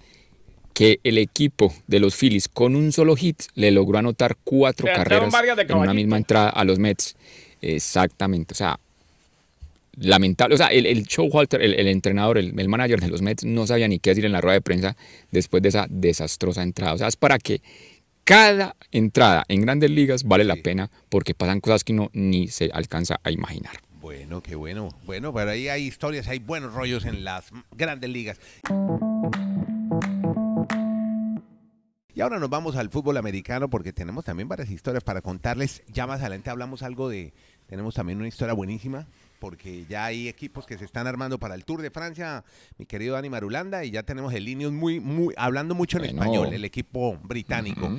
que 0.73 0.99
el 1.03 1.17
equipo 1.17 1.73
de 1.87 1.99
los 1.99 2.15
Phillies 2.15 2.47
con 2.47 2.75
un 2.75 2.91
solo 2.91 3.15
hit 3.15 3.41
le 3.55 3.71
logró 3.71 3.97
anotar 3.99 4.37
cuatro 4.43 4.87
carreras 4.87 5.33
en 5.57 5.77
una 5.77 5.93
misma 5.93 6.17
entrada 6.17 6.49
a 6.49 6.63
los 6.63 6.79
Mets. 6.79 7.15
Exactamente, 7.61 8.53
o 8.53 8.55
sea, 8.55 8.79
lamentable. 9.97 10.55
O 10.55 10.57
sea, 10.57 10.67
el, 10.67 10.85
el 10.85 11.03
Showalter, 11.03 11.61
el, 11.61 11.73
el 11.73 11.87
entrenador, 11.87 12.37
el, 12.37 12.57
el 12.57 12.69
manager 12.69 13.01
de 13.01 13.09
los 13.09 13.21
Mets, 13.21 13.43
no 13.43 13.67
sabía 13.67 13.87
ni 13.87 13.99
qué 13.99 14.11
decir 14.11 14.25
en 14.25 14.31
la 14.31 14.41
rueda 14.41 14.53
de 14.53 14.61
prensa 14.61 14.95
después 15.31 15.61
de 15.61 15.69
esa 15.69 15.87
desastrosa 15.89 16.63
entrada. 16.63 16.93
O 16.93 16.97
sea, 16.97 17.07
es 17.07 17.17
para 17.17 17.37
que 17.39 17.61
cada 18.23 18.75
entrada 18.91 19.43
en 19.47 19.61
grandes 19.61 19.89
ligas 19.89 20.23
vale 20.23 20.43
la 20.43 20.55
pena 20.55 20.89
porque 21.09 21.33
pasan 21.33 21.59
cosas 21.59 21.83
que 21.83 21.93
uno 21.93 22.09
ni 22.13 22.47
se 22.47 22.69
alcanza 22.71 23.19
a 23.23 23.31
imaginar. 23.31 23.81
Bueno, 24.01 24.41
qué 24.41 24.55
bueno. 24.55 24.89
Bueno, 25.05 25.33
pero 25.33 25.51
ahí 25.51 25.67
hay 25.67 25.83
historias, 25.83 26.27
hay 26.27 26.39
buenos 26.39 26.73
rollos 26.73 27.05
en 27.05 27.23
las 27.23 27.45
grandes 27.75 28.09
ligas. 28.09 28.39
Y 32.19 32.21
ahora 32.21 32.37
nos 32.37 32.49
vamos 32.49 32.75
al 32.75 32.89
fútbol 32.89 33.15
americano 33.15 33.69
porque 33.69 33.93
tenemos 33.93 34.25
también 34.25 34.49
varias 34.49 34.69
historias 34.69 35.05
para 35.05 35.21
contarles. 35.21 35.83
Ya 35.87 36.05
más 36.05 36.19
adelante 36.19 36.49
hablamos 36.49 36.83
algo 36.83 37.07
de, 37.07 37.31
tenemos 37.65 37.95
también 37.95 38.17
una 38.17 38.27
historia 38.27 38.53
buenísima 38.53 39.07
porque 39.39 39.85
ya 39.85 40.03
hay 40.03 40.27
equipos 40.27 40.65
que 40.65 40.77
se 40.77 40.83
están 40.83 41.07
armando 41.07 41.39
para 41.39 41.55
el 41.55 41.63
Tour 41.63 41.81
de 41.81 41.91
Francia, 41.91 42.43
mi 42.77 42.85
querido 42.85 43.13
Dani 43.13 43.29
Marulanda, 43.29 43.85
y 43.85 43.91
ya 43.91 44.03
tenemos 44.03 44.33
el 44.33 44.43
Linios 44.43 44.73
muy, 44.73 44.99
muy, 44.99 45.33
hablando 45.37 45.75
mucho 45.75 45.97
en 45.97 46.03
español, 46.03 46.53
el 46.53 46.65
equipo 46.65 47.17
británico. 47.23 47.89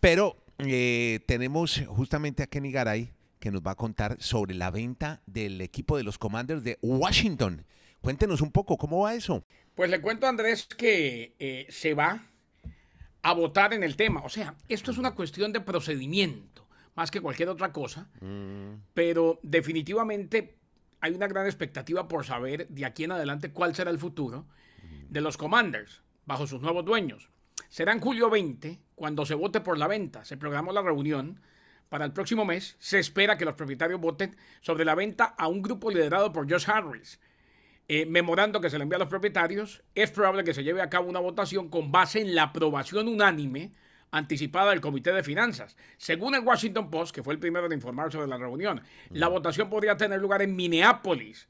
Pero 0.00 0.38
eh, 0.60 1.20
tenemos 1.26 1.82
justamente 1.88 2.42
a 2.42 2.46
Kenny 2.46 2.72
Garay 2.72 3.12
que 3.38 3.50
nos 3.50 3.60
va 3.60 3.72
a 3.72 3.76
contar 3.76 4.16
sobre 4.18 4.54
la 4.54 4.70
venta 4.70 5.20
del 5.26 5.60
equipo 5.60 5.98
de 5.98 6.04
los 6.04 6.16
Commanders 6.16 6.64
de 6.64 6.78
Washington. 6.80 7.66
Cuéntenos 8.00 8.40
un 8.40 8.50
poco, 8.50 8.78
¿cómo 8.78 9.00
va 9.00 9.12
eso? 9.12 9.44
Pues 9.74 9.90
le 9.90 10.00
cuento 10.00 10.24
a 10.24 10.30
Andrés 10.30 10.66
que 10.74 11.34
eh, 11.38 11.66
se 11.68 11.92
va 11.92 12.24
a 13.30 13.34
votar 13.34 13.74
en 13.74 13.82
el 13.82 13.96
tema. 13.96 14.22
O 14.22 14.28
sea, 14.28 14.54
esto 14.68 14.90
es 14.90 14.98
una 14.98 15.14
cuestión 15.14 15.52
de 15.52 15.60
procedimiento, 15.60 16.66
más 16.94 17.10
que 17.10 17.20
cualquier 17.20 17.48
otra 17.48 17.72
cosa. 17.72 18.08
Mm. 18.20 18.74
Pero 18.94 19.38
definitivamente 19.42 20.56
hay 21.00 21.12
una 21.12 21.28
gran 21.28 21.46
expectativa 21.46 22.08
por 22.08 22.24
saber 22.24 22.68
de 22.68 22.84
aquí 22.84 23.04
en 23.04 23.12
adelante 23.12 23.52
cuál 23.52 23.74
será 23.74 23.90
el 23.90 23.98
futuro 23.98 24.46
de 25.08 25.20
los 25.20 25.36
Commanders 25.36 26.02
bajo 26.26 26.46
sus 26.46 26.60
nuevos 26.60 26.84
dueños. 26.84 27.30
Será 27.68 27.92
en 27.92 28.00
julio 28.00 28.30
20 28.30 28.78
cuando 28.94 29.24
se 29.26 29.34
vote 29.34 29.60
por 29.60 29.78
la 29.78 29.86
venta. 29.86 30.24
Se 30.24 30.36
programó 30.36 30.72
la 30.72 30.82
reunión 30.82 31.40
para 31.88 32.04
el 32.04 32.12
próximo 32.12 32.44
mes. 32.44 32.76
Se 32.78 32.98
espera 32.98 33.36
que 33.36 33.44
los 33.44 33.54
propietarios 33.54 34.00
voten 34.00 34.36
sobre 34.60 34.84
la 34.84 34.94
venta 34.94 35.24
a 35.24 35.48
un 35.48 35.62
grupo 35.62 35.90
liderado 35.90 36.32
por 36.32 36.50
Josh 36.50 36.68
Harris. 36.68 37.20
Eh, 37.90 38.04
memorando 38.04 38.60
que 38.60 38.68
se 38.68 38.76
le 38.76 38.82
envía 38.82 38.96
a 38.96 38.98
los 39.00 39.08
propietarios, 39.08 39.82
es 39.94 40.10
probable 40.10 40.44
que 40.44 40.52
se 40.52 40.62
lleve 40.62 40.82
a 40.82 40.90
cabo 40.90 41.08
una 41.08 41.20
votación 41.20 41.70
con 41.70 41.90
base 41.90 42.20
en 42.20 42.34
la 42.34 42.44
aprobación 42.44 43.08
unánime 43.08 43.72
anticipada 44.10 44.70
del 44.70 44.82
Comité 44.82 45.10
de 45.12 45.22
Finanzas. 45.22 45.74
Según 45.96 46.34
el 46.34 46.42
Washington 46.42 46.90
Post, 46.90 47.14
que 47.14 47.22
fue 47.22 47.32
el 47.32 47.40
primero 47.40 47.64
en 47.64 47.72
informar 47.72 48.12
sobre 48.12 48.26
la 48.26 48.36
reunión, 48.36 48.82
la 49.10 49.28
votación 49.28 49.70
podría 49.70 49.96
tener 49.96 50.20
lugar 50.20 50.42
en 50.42 50.54
Minneapolis, 50.54 51.48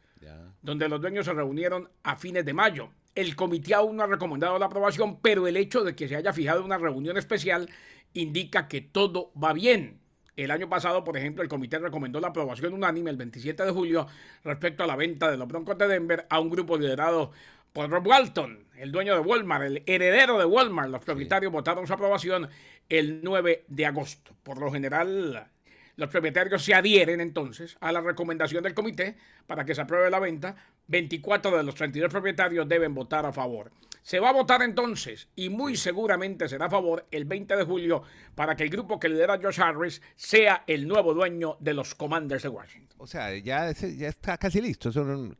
donde 0.62 0.88
los 0.88 1.00
dueños 1.00 1.25
se 1.25 1.33
reunieron 1.33 1.90
a 2.04 2.16
fines 2.16 2.45
de 2.45 2.52
mayo. 2.52 2.90
El 3.16 3.35
comité 3.35 3.75
aún 3.75 3.97
no 3.97 4.04
ha 4.04 4.07
recomendado 4.07 4.59
la 4.61 4.66
aprobación, 4.66 5.21
pero 5.21 5.49
el 5.49 5.57
hecho 5.57 5.83
de 5.83 5.97
que 5.97 6.07
se 6.07 6.14
haya 6.14 6.33
fijado 6.33 6.64
una 6.64 6.78
reunión 6.78 7.16
especial 7.16 7.68
indica 8.12 8.68
que 8.68 8.80
todo 8.80 9.33
va 9.33 9.52
bien. 9.52 10.00
El 10.38 10.52
año 10.52 10.68
pasado, 10.68 11.02
por 11.02 11.16
ejemplo, 11.16 11.42
el 11.42 11.49
comité 11.49 11.80
recomendó 11.80 12.21
la 12.21 12.28
aprobación 12.28 12.73
unánime 12.73 13.11
el 13.11 13.16
27 13.16 13.64
de 13.64 13.73
julio 13.73 14.07
respecto 14.45 14.85
a 14.85 14.87
la 14.87 14.95
venta 14.95 15.28
de 15.28 15.37
los 15.37 15.49
Broncos 15.49 15.76
de 15.76 15.88
Denver 15.88 16.26
a 16.30 16.38
un 16.38 16.49
grupo 16.49 16.78
liderado 16.78 17.33
por 17.73 17.90
Rob 17.90 18.07
Walton, 18.07 18.64
el 18.76 18.92
dueño 18.92 19.14
de 19.14 19.21
Walmart, 19.21 19.64
el 19.64 19.83
heredero 19.85 20.38
de 20.38 20.45
Walmart. 20.45 20.90
Los 20.90 21.04
propietarios 21.04 21.50
votaron 21.50 21.88
su 21.88 21.92
aprobación 21.92 22.49
el 22.88 23.21
9 23.25 23.64
de 23.66 23.87
agosto. 23.87 24.30
Por 24.45 24.59
lo 24.59 24.71
general, 24.71 25.49
los 25.97 26.09
propietarios 26.09 26.64
se 26.64 26.73
adhieren 26.73 27.21
entonces 27.21 27.76
a 27.80 27.90
la 27.90 28.00
recomendación 28.00 28.62
del 28.62 28.75
comité 28.75 29.16
para 29.49 29.64
que 29.64 29.75
se 29.75 29.80
apruebe 29.80 30.09
la 30.09 30.21
venta. 30.21 30.54
24 30.87 31.57
de 31.57 31.64
los 31.64 31.75
32 31.75 32.12
propietarios 32.12 32.68
deben 32.68 32.95
votar 32.95 33.26
a 33.26 33.33
favor. 33.33 33.73
Se 34.02 34.21
va 34.21 34.31
a 34.31 34.33
votar 34.33 34.62
entonces 34.62 35.28
y 35.37 35.49
muy 35.49 35.76
seguramente 35.76 36.49
será 36.49 36.67
a 36.67 36.71
favor 36.71 37.07
el 37.11 37.25
20 37.25 37.57
de 37.57 37.64
julio 37.64 38.02
para 38.35 38.57
que 38.57 38.62
el 38.62 38.71
grupo 38.71 38.99
que 38.99 39.09
lidera 39.09 39.38
Josh 39.43 39.61
Harris 39.61 40.00
sea 40.17 40.64
el 40.67 40.87
nuevo 40.87 41.14
dueño 41.14 41.57
de 41.61 41.75
los 41.75 41.95
Commanders 41.95 42.43
de 42.43 42.49
Washington. 42.49 42.97
O 42.99 43.07
sea, 43.07 43.37
ya, 43.37 43.73
ya 43.73 44.09
está 44.09 44.38
casi 44.38 44.61
listo. 44.61 44.90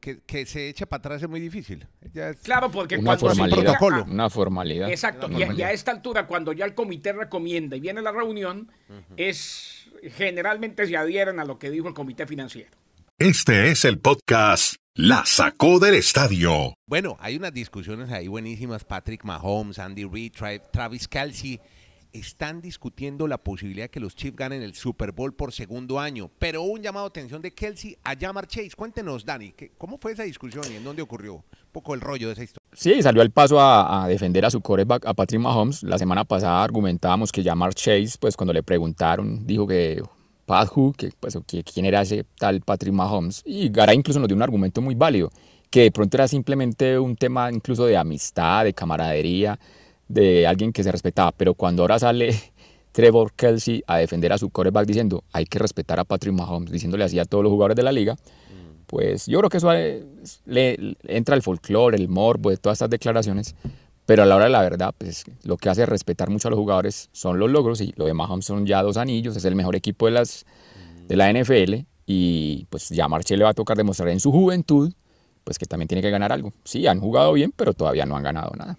que, 0.01 0.47
se 0.47 0.69
eche 0.69 0.87
para 0.87 0.99
atrás 0.99 1.23
es 1.23 1.29
muy 1.29 1.41
difícil. 1.41 1.87
claro, 2.43 2.71
porque 2.71 2.97
una 2.97 3.17
cuando 3.17 3.29
formalidad, 3.29 3.63
protocolo. 3.63 4.05
Una 4.05 4.31
formalidad. 4.31 4.91
Exacto. 4.91 5.29
Y, 5.31 5.43
a 5.63 5.73
esta 5.73 5.91
altura, 5.91 6.27
cuando 6.27 6.53
ya 6.53 6.65
el 6.65 6.75
comité 6.75 7.13
recomienda 7.13 7.77
y 7.77 7.81
viene 7.81 8.03
la 8.03 8.13
reunión, 8.13 8.71
es 9.17 9.89
generalmente 10.17 10.87
se 10.87 10.97
adhieren 10.97 11.41
a 11.41 11.45
lo 11.45 11.59
que 11.59 11.71
dijo 11.71 11.89
el 11.89 11.95
comité 11.95 12.27
financiero. 12.27 12.71
Este 13.21 13.73
es 13.73 13.85
el 13.85 13.99
podcast 13.99 14.77
La 14.95 15.27
sacó 15.27 15.81
del 15.81 15.95
estadio. 15.95 16.75
Bueno, 16.87 17.17
hay 17.19 17.35
unas 17.35 17.53
discusiones 17.53 18.13
ahí 18.13 18.29
buenísimas. 18.29 18.85
Patrick 18.85 19.25
Mahomes, 19.25 19.81
Andy 19.81 20.05
Reid, 20.05 20.35
Travis 20.71 21.09
Kelsey 21.09 21.59
están 22.13 22.61
discutiendo 22.61 23.27
la 23.27 23.39
posibilidad 23.39 23.87
de 23.87 23.91
que 23.91 23.99
los 23.99 24.15
Chiefs 24.15 24.37
ganen 24.37 24.63
el 24.63 24.77
Super 24.77 25.11
Bowl 25.11 25.35
por 25.35 25.53
segundo 25.53 25.99
año. 25.99 26.31
Pero 26.39 26.63
un 26.63 26.81
llamado 26.81 27.07
de 27.07 27.09
atención 27.09 27.43
de 27.43 27.53
Kelsey 27.53 27.99
a 28.05 28.15
Jamar 28.15 28.47
Chase. 28.47 28.71
Cuéntenos, 28.77 29.25
Dani, 29.25 29.53
¿cómo 29.77 29.99
fue 29.99 30.13
esa 30.13 30.23
discusión 30.23 30.63
y 30.71 30.77
en 30.77 30.85
dónde 30.85 31.03
ocurrió? 31.03 31.35
Un 31.35 31.73
poco 31.73 31.95
el 31.95 32.01
rollo 32.01 32.29
de 32.29 32.35
esa 32.35 32.45
historia. 32.45 32.69
Sí, 32.73 33.03
salió 33.03 33.21
al 33.21 33.33
paso 33.33 33.61
a, 33.61 34.07
defender 34.07 34.45
a 34.45 34.51
su 34.51 34.61
quarterback, 34.61 35.05
a 35.07 35.15
Patrick 35.15 35.41
Mahomes. 35.41 35.83
La 35.83 35.99
semana 35.99 36.25
pasada 36.25 36.63
argumentábamos 36.63 37.33
que 37.33 37.43
Jamar 37.43 37.75
Chase, 37.75 38.17
pues 38.21 38.37
cuando 38.37 38.53
le 38.53 38.63
preguntaron, 38.63 39.45
dijo 39.45 39.67
que 39.67 40.05
Pat 40.49 40.71
Who, 40.75 40.95
que, 40.97 41.11
pues, 41.21 41.39
que 41.47 41.63
quién 41.63 41.85
era 41.85 42.01
ese 42.01 42.25
tal 42.39 42.63
Patrick 42.63 42.95
Mahomes. 42.95 43.43
Y 43.45 43.69
Gara 43.69 43.93
incluso 43.93 44.19
nos 44.19 44.29
dio 44.29 44.35
un 44.35 44.43
argumento 44.43 44.81
muy 44.81 44.95
válido, 44.95 45.31
que 45.69 45.83
de 45.83 45.93
pronto 45.93 46.17
era 46.17 46.27
simplemente 46.27 46.99
un 46.99 47.17
tema 47.17 47.53
incluso 47.53 47.85
de 47.85 47.99
amistad, 47.99 48.65
de 48.65 48.73
camaradería, 48.73 49.59
de 50.09 50.47
alguien 50.47 50.73
que 50.73 50.83
se 50.83 50.91
respetaba. 50.91 51.33
Pero 51.33 51.53
cuando 51.53 51.83
ahora 51.83 51.99
sale 51.99 52.35
Trevor 52.93 53.35
Kelsey 53.35 53.85
a 53.87 53.99
defender 53.99 54.33
a 54.33 54.39
su 54.39 54.49
quarterback 54.49 54.87
diciendo 54.87 55.23
hay 55.33 55.45
que 55.45 55.59
respetar 55.59 56.01
a 56.01 56.05
Patrick 56.05 56.35
Mahomes, 56.35 56.73
diciéndole 56.73 57.05
así 57.05 57.19
a 57.19 57.27
todos 57.27 57.45
los 57.45 57.51
jugadores 57.51 57.77
de 57.77 57.83
la 57.83 57.93
liga, 57.93 58.17
pues 58.87 59.27
yo 59.27 59.39
creo 59.41 59.51
que 59.51 59.59
eso 59.59 59.71
le, 59.71 60.97
entra 61.03 61.37
el 61.37 61.43
folclore, 61.43 61.99
el 61.99 62.09
morbo 62.09 62.49
de 62.49 62.57
todas 62.57 62.77
estas 62.77 62.89
declaraciones, 62.89 63.55
pero 64.09 64.23
a 64.23 64.27
la 64.27 64.37
hora 64.37 64.47
de 64.47 64.51
la 64.51 64.63
verdad, 64.63 64.95
pues 64.97 65.25
lo 65.43 65.59
que 65.59 65.69
hace 65.69 65.85
respetar 65.85 66.31
mucho 66.31 66.49
a 66.49 66.51
los 66.51 66.59
jugadores 66.59 67.11
son 67.13 67.39
los 67.39 67.51
logros 67.51 67.83
y 67.83 67.93
lo 67.95 68.07
de 68.07 68.15
Mahomes 68.15 68.47
son 68.47 68.65
ya 68.65 68.83
dos 68.83 68.97
anillos, 68.97 69.37
es 69.37 69.45
el 69.45 69.55
mejor 69.55 69.77
equipo 69.77 70.07
de, 70.07 70.13
las, 70.13 70.47
de 71.07 71.15
la 71.15 71.31
NFL 71.31 71.85
y 72.07 72.65
pues 72.71 72.89
ya 72.89 73.07
Marche 73.07 73.37
le 73.37 73.45
va 73.45 73.51
a 73.51 73.55
tocar 73.55 73.77
demostrar 73.77 74.09
en 74.09 74.19
su 74.19 74.33
juventud 74.33 74.95
pues 75.45 75.59
que 75.59 75.67
también 75.67 75.89
tiene 75.89 76.01
que 76.01 76.09
ganar 76.09 76.33
algo. 76.33 76.55
Sí, 76.65 76.87
han 76.87 77.01
jugado 77.01 77.35
bien, 77.35 77.53
pero 77.55 77.75
todavía 77.75 78.07
no 78.07 78.17
han 78.17 78.23
ganado 78.23 78.51
nada. 78.57 78.79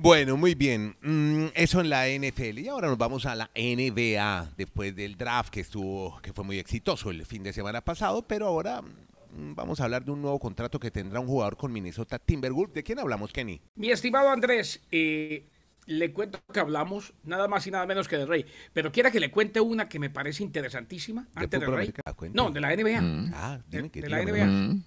Bueno, 0.00 0.36
muy 0.36 0.54
bien. 0.54 0.96
Mm, 1.02 1.46
eso 1.54 1.80
en 1.80 1.90
la 1.90 2.06
NFL. 2.08 2.60
Y 2.60 2.68
ahora 2.68 2.86
nos 2.86 2.98
vamos 2.98 3.26
a 3.26 3.34
la 3.34 3.50
NBA 3.56 4.52
después 4.56 4.94
del 4.94 5.16
draft 5.16 5.52
que 5.52 5.60
estuvo, 5.60 6.20
que 6.22 6.32
fue 6.32 6.44
muy 6.44 6.58
exitoso 6.58 7.10
el 7.10 7.26
fin 7.26 7.42
de 7.42 7.52
semana 7.52 7.80
pasado, 7.80 8.22
pero 8.22 8.46
ahora 8.46 8.80
mm, 8.80 9.54
vamos 9.56 9.80
a 9.80 9.84
hablar 9.84 10.04
de 10.04 10.12
un 10.12 10.22
nuevo 10.22 10.38
contrato 10.38 10.78
que 10.78 10.92
tendrá 10.92 11.18
un 11.18 11.26
jugador 11.26 11.56
con 11.56 11.72
Minnesota 11.72 12.20
Timberwolves. 12.20 12.74
¿De 12.74 12.84
quién 12.84 13.00
hablamos, 13.00 13.32
Kenny? 13.32 13.60
Mi 13.74 13.90
estimado 13.90 14.30
Andrés, 14.30 14.80
eh, 14.92 15.48
le 15.86 16.12
cuento 16.12 16.38
que 16.52 16.60
hablamos 16.60 17.12
nada 17.24 17.48
más 17.48 17.66
y 17.66 17.72
nada 17.72 17.84
menos 17.84 18.06
que 18.06 18.18
de 18.18 18.26
Rey. 18.26 18.46
Pero 18.72 18.92
quiera 18.92 19.10
que 19.10 19.18
le 19.18 19.32
cuente 19.32 19.60
una 19.60 19.88
que 19.88 19.98
me 19.98 20.10
parece 20.10 20.44
interesantísima 20.44 21.26
antes 21.34 21.58
de 21.58 21.66
Rey. 21.66 21.92
No, 22.32 22.50
de 22.50 22.60
la 22.60 22.76
NBA. 22.76 23.00
Mm. 23.00 23.32
Ah, 23.34 23.58
de, 23.66 24.08
la 24.08 24.22
NBA. 24.22 24.80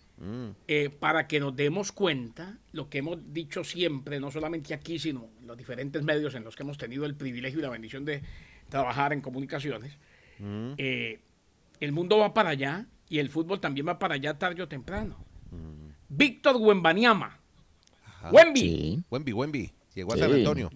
Eh, 0.68 0.90
para 1.00 1.28
que 1.28 1.40
nos 1.40 1.56
demos 1.56 1.92
cuenta 1.92 2.60
lo 2.74 2.90
que 2.90 3.00
hemos 3.00 3.34
dicho 3.34 3.64
siempre, 3.64 4.20
no 4.20 4.30
solamente 4.30 4.74
aquí, 4.74 5.00
sino 5.00 5.30
en 5.40 5.48
los 5.48 5.58
diferentes 5.58 6.04
medios 6.04 6.36
en 6.36 6.44
los 6.44 6.56
que 6.56 6.62
hemos 6.62 6.78
tenido 6.78 7.06
el 7.06 7.16
privilegio 7.16 7.60
y 7.60 7.64
la 7.64 7.70
bendición 7.70 8.06
de 8.06 8.22
trabajar 8.70 9.14
en 9.14 9.22
comunicaciones. 9.22 9.98
Mm. 10.38 10.74
Eh, 10.78 11.20
el 11.80 11.92
mundo 11.92 12.20
va 12.20 12.36
para 12.36 12.50
allá 12.50 12.86
y 13.10 13.18
el 13.18 13.30
fútbol 13.30 13.60
también 13.60 13.88
va 13.88 13.98
para 13.98 14.16
allá 14.16 14.38
tarde 14.38 14.62
o 14.62 14.68
temprano. 14.68 15.18
Mm. 15.50 15.90
Víctor 16.10 16.58
Wembaniama. 16.58 17.40
Wemby. 18.32 19.04
Wemby, 19.10 19.34
Wemby. 19.34 19.72
Llegó 19.96 20.14
a 20.14 20.18
San 20.18 20.32
Antonio. 20.32 20.70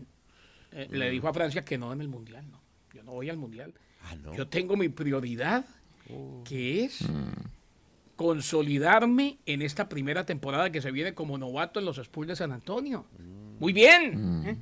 Eh, 0.71 0.87
le 0.89 1.11
dijo 1.11 1.27
a 1.27 1.33
Francia 1.33 1.63
que 1.63 1.77
no 1.77 1.93
en 1.93 2.01
el 2.01 2.07
Mundial, 2.07 2.49
no. 2.49 2.61
Yo 2.93 3.03
no 3.03 3.11
voy 3.11 3.29
al 3.29 3.37
Mundial. 3.37 3.73
Ah, 4.01 4.15
Yo 4.35 4.47
tengo 4.47 4.75
mi 4.75 4.89
prioridad, 4.89 5.65
oh. 6.09 6.43
que 6.43 6.85
es 6.85 7.01
mm 7.07 7.54
consolidarme 8.15 9.39
en 9.45 9.61
esta 9.61 9.89
primera 9.89 10.25
temporada 10.25 10.71
que 10.71 10.81
se 10.81 10.91
viene 10.91 11.13
como 11.13 11.37
novato 11.37 11.79
en 11.79 11.85
los 11.85 11.97
Spurs 11.97 12.27
de 12.27 12.35
San 12.35 12.51
Antonio. 12.51 13.05
Mm. 13.17 13.59
Muy 13.59 13.73
bien. 13.73 14.41
Mm. 14.41 14.49
¿eh? 14.49 14.57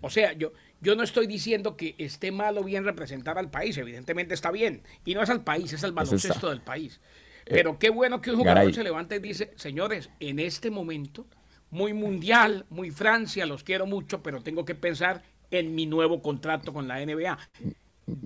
O 0.00 0.10
sea, 0.10 0.32
yo, 0.32 0.52
yo 0.80 0.96
no 0.96 1.02
estoy 1.02 1.26
diciendo 1.26 1.76
que 1.76 1.94
esté 1.98 2.32
mal 2.32 2.58
o 2.58 2.64
bien 2.64 2.84
representar 2.84 3.38
al 3.38 3.50
país, 3.50 3.76
evidentemente 3.76 4.34
está 4.34 4.50
bien. 4.50 4.82
Y 5.04 5.14
no 5.14 5.22
es 5.22 5.30
al 5.30 5.42
país, 5.42 5.72
es 5.72 5.84
al 5.84 5.92
baloncesto 5.92 6.50
del 6.50 6.60
país. 6.60 7.00
Eh, 7.46 7.50
Pero 7.50 7.78
qué 7.78 7.90
bueno 7.90 8.20
que 8.20 8.30
un 8.30 8.38
jugador 8.38 8.72
se 8.72 8.82
levante 8.82 9.16
y 9.16 9.20
dice, 9.20 9.52
señores, 9.56 10.10
en 10.20 10.38
este 10.38 10.70
momento, 10.70 11.26
muy 11.70 11.92
mundial, 11.92 12.66
muy 12.70 12.90
Francia, 12.90 13.46
los 13.46 13.64
quiero 13.64 13.86
mucho, 13.86 14.22
pero 14.22 14.42
tengo 14.42 14.64
que 14.64 14.74
pensar 14.74 15.22
en 15.50 15.74
mi 15.74 15.86
nuevo 15.86 16.22
contrato 16.22 16.72
con 16.72 16.88
la 16.88 17.04
NBA. 17.04 17.38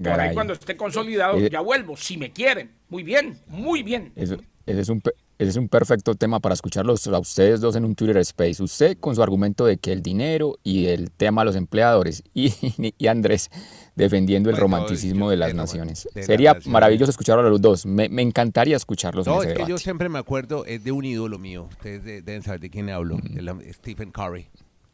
Por 0.02 0.20
ahí 0.20 0.34
cuando 0.34 0.52
esté 0.52 0.76
consolidado, 0.76 1.38
ya 1.38 1.60
vuelvo, 1.60 1.96
si 1.96 2.16
me 2.16 2.32
quieren. 2.32 2.70
Muy 2.88 3.02
bien, 3.02 3.38
muy 3.48 3.82
bien. 3.82 4.12
Ese, 4.14 4.38
es 4.66 4.88
un, 4.88 5.02
ese 5.38 5.50
es 5.50 5.56
un 5.56 5.68
perfecto 5.68 6.14
tema 6.14 6.38
para 6.40 6.54
escucharlos 6.54 7.06
a 7.08 7.18
ustedes 7.18 7.60
dos 7.60 7.74
en 7.76 7.84
un 7.84 7.94
Twitter 7.94 8.16
Space. 8.18 8.62
Usted 8.62 8.96
con 8.98 9.14
su 9.16 9.22
argumento 9.22 9.66
de 9.66 9.76
que 9.78 9.92
el 9.92 10.02
dinero 10.02 10.56
y 10.62 10.86
el 10.86 11.10
tema 11.10 11.42
de 11.42 11.46
los 11.46 11.56
empleadores 11.56 12.22
y, 12.34 12.52
y 12.98 13.06
Andrés 13.08 13.50
defendiendo 13.96 14.50
el 14.50 14.54
Bueno, 14.54 14.62
romanticismo 14.62 15.26
yo- 15.26 15.30
de 15.30 15.36
las 15.36 15.48
de 15.48 15.54
naciones. 15.54 16.08
de 16.14 16.22
Sería 16.22 16.56
maravilloso 16.66 17.10
escucharlo 17.10 17.46
a 17.46 17.50
los 17.50 17.60
dos. 17.60 17.86
Me, 17.86 18.08
me 18.08 18.22
encantaría 18.22 18.76
escucharlos 18.76 19.26
No, 19.26 19.34
en 19.36 19.38
es 19.40 19.44
ese 19.46 19.54
que 19.54 19.60
yo 19.62 19.66
debate. 19.68 19.82
siempre 19.82 20.08
me 20.08 20.18
acuerdo, 20.18 20.64
es 20.64 20.84
de 20.84 20.92
un 20.92 21.04
ídolo 21.04 21.38
mío, 21.38 21.66
ustedes 21.70 22.04
de- 22.04 22.22
deben 22.22 22.42
saber 22.42 22.60
de 22.60 22.70
quién 22.70 22.88
hablo, 22.90 23.16
Mm. 23.16 23.34
de 23.34 23.42
la- 23.42 23.58
Stephen 23.72 24.12
Curry, 24.12 24.46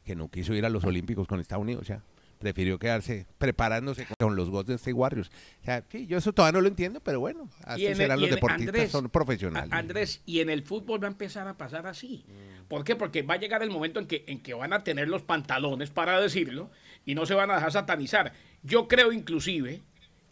que 0.05 0.15
no 0.17 0.29
quiso 0.29 0.55
ir 0.55 0.65
a 0.65 0.69
los 0.71 0.85
Olímpicos 0.85 1.27
con 1.29 1.41
Estados 1.41 1.63
Unidos, 1.63 1.83
o 1.83 1.85
sea, 1.87 2.03
prefirió 2.43 2.79
quedarse 2.79 3.27
preparándose 3.39 4.07
con 4.19 4.37
los 4.37 4.51
Golden 4.51 4.75
State 4.77 4.93
Warriors. 4.93 5.31
O 5.63 5.65
sea, 5.65 5.85
sí, 5.91 6.07
yo 6.07 6.19
eso 6.19 6.33
todavía 6.33 6.59
no 6.59 6.61
lo 6.61 6.69
entiendo, 6.69 7.01
pero 7.01 7.21
bueno, 7.21 7.49
así 7.65 7.87
el- 7.87 7.97
serán 7.97 8.21
los 8.21 8.29
deportistas, 8.31 8.69
Andrés, 8.69 8.91
son 8.91 9.09
profesionales. 9.09 9.73
Andrés, 9.73 10.21
y 10.27 10.41
en 10.41 10.51
el 10.51 10.63
fútbol 10.63 11.03
va 11.03 11.07
a 11.09 11.11
empezar 11.11 11.47
a 11.49 11.57
pasar 11.57 11.87
así. 11.87 12.25
¿Por 12.69 12.85
qué? 12.85 12.97
Porque 12.97 13.23
va 13.23 13.35
a 13.35 13.39
llegar 13.39 13.63
el 13.63 13.71
momento 13.71 14.01
en 14.01 14.07
que, 14.07 14.25
en 14.27 14.41
que 14.41 14.55
van 14.55 14.73
a 14.73 14.83
tener 14.85 15.09
los 15.09 15.23
pantalones 15.23 15.91
para 15.91 16.21
decirlo 16.21 16.71
y 17.07 17.15
no 17.15 17.27
se 17.27 17.35
van 17.35 17.51
a 17.51 17.55
dejar 17.55 17.73
satanizar. 17.73 18.33
Yo 18.63 18.89
creo 18.89 19.13
inclusive 19.13 19.81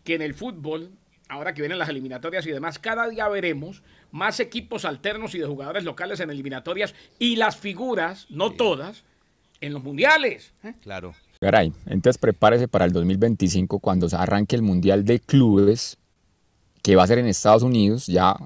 que 0.04 0.14
en 0.14 0.22
el 0.22 0.34
fútbol, 0.34 0.90
ahora 1.28 1.54
que 1.54 1.62
vienen 1.62 1.78
las 1.78 1.88
eliminatorias 1.88 2.46
y 2.46 2.50
demás, 2.50 2.78
cada 2.78 3.08
día 3.08 3.28
veremos 3.28 3.82
más 4.10 4.40
equipos 4.40 4.84
alternos 4.84 5.34
y 5.34 5.38
de 5.38 5.46
jugadores 5.46 5.84
locales 5.84 6.18
en 6.20 6.30
eliminatorias 6.30 6.94
y 7.18 7.36
las 7.36 7.56
figuras, 7.56 8.26
no 8.30 8.50
todas, 8.52 9.04
en 9.60 9.72
los 9.74 9.84
mundiales. 9.84 10.52
¿eh? 10.64 10.74
Claro. 10.80 11.14
Caray, 11.40 11.72
entonces 11.86 12.18
prepárese 12.18 12.68
para 12.68 12.84
el 12.84 12.92
2025 12.92 13.78
cuando 13.78 14.10
se 14.10 14.16
arranque 14.16 14.56
el 14.56 14.60
Mundial 14.60 15.06
de 15.06 15.20
Clubes, 15.20 15.96
que 16.82 16.96
va 16.96 17.04
a 17.04 17.06
ser 17.06 17.18
en 17.18 17.26
Estados 17.26 17.62
Unidos, 17.62 18.06
ya 18.08 18.36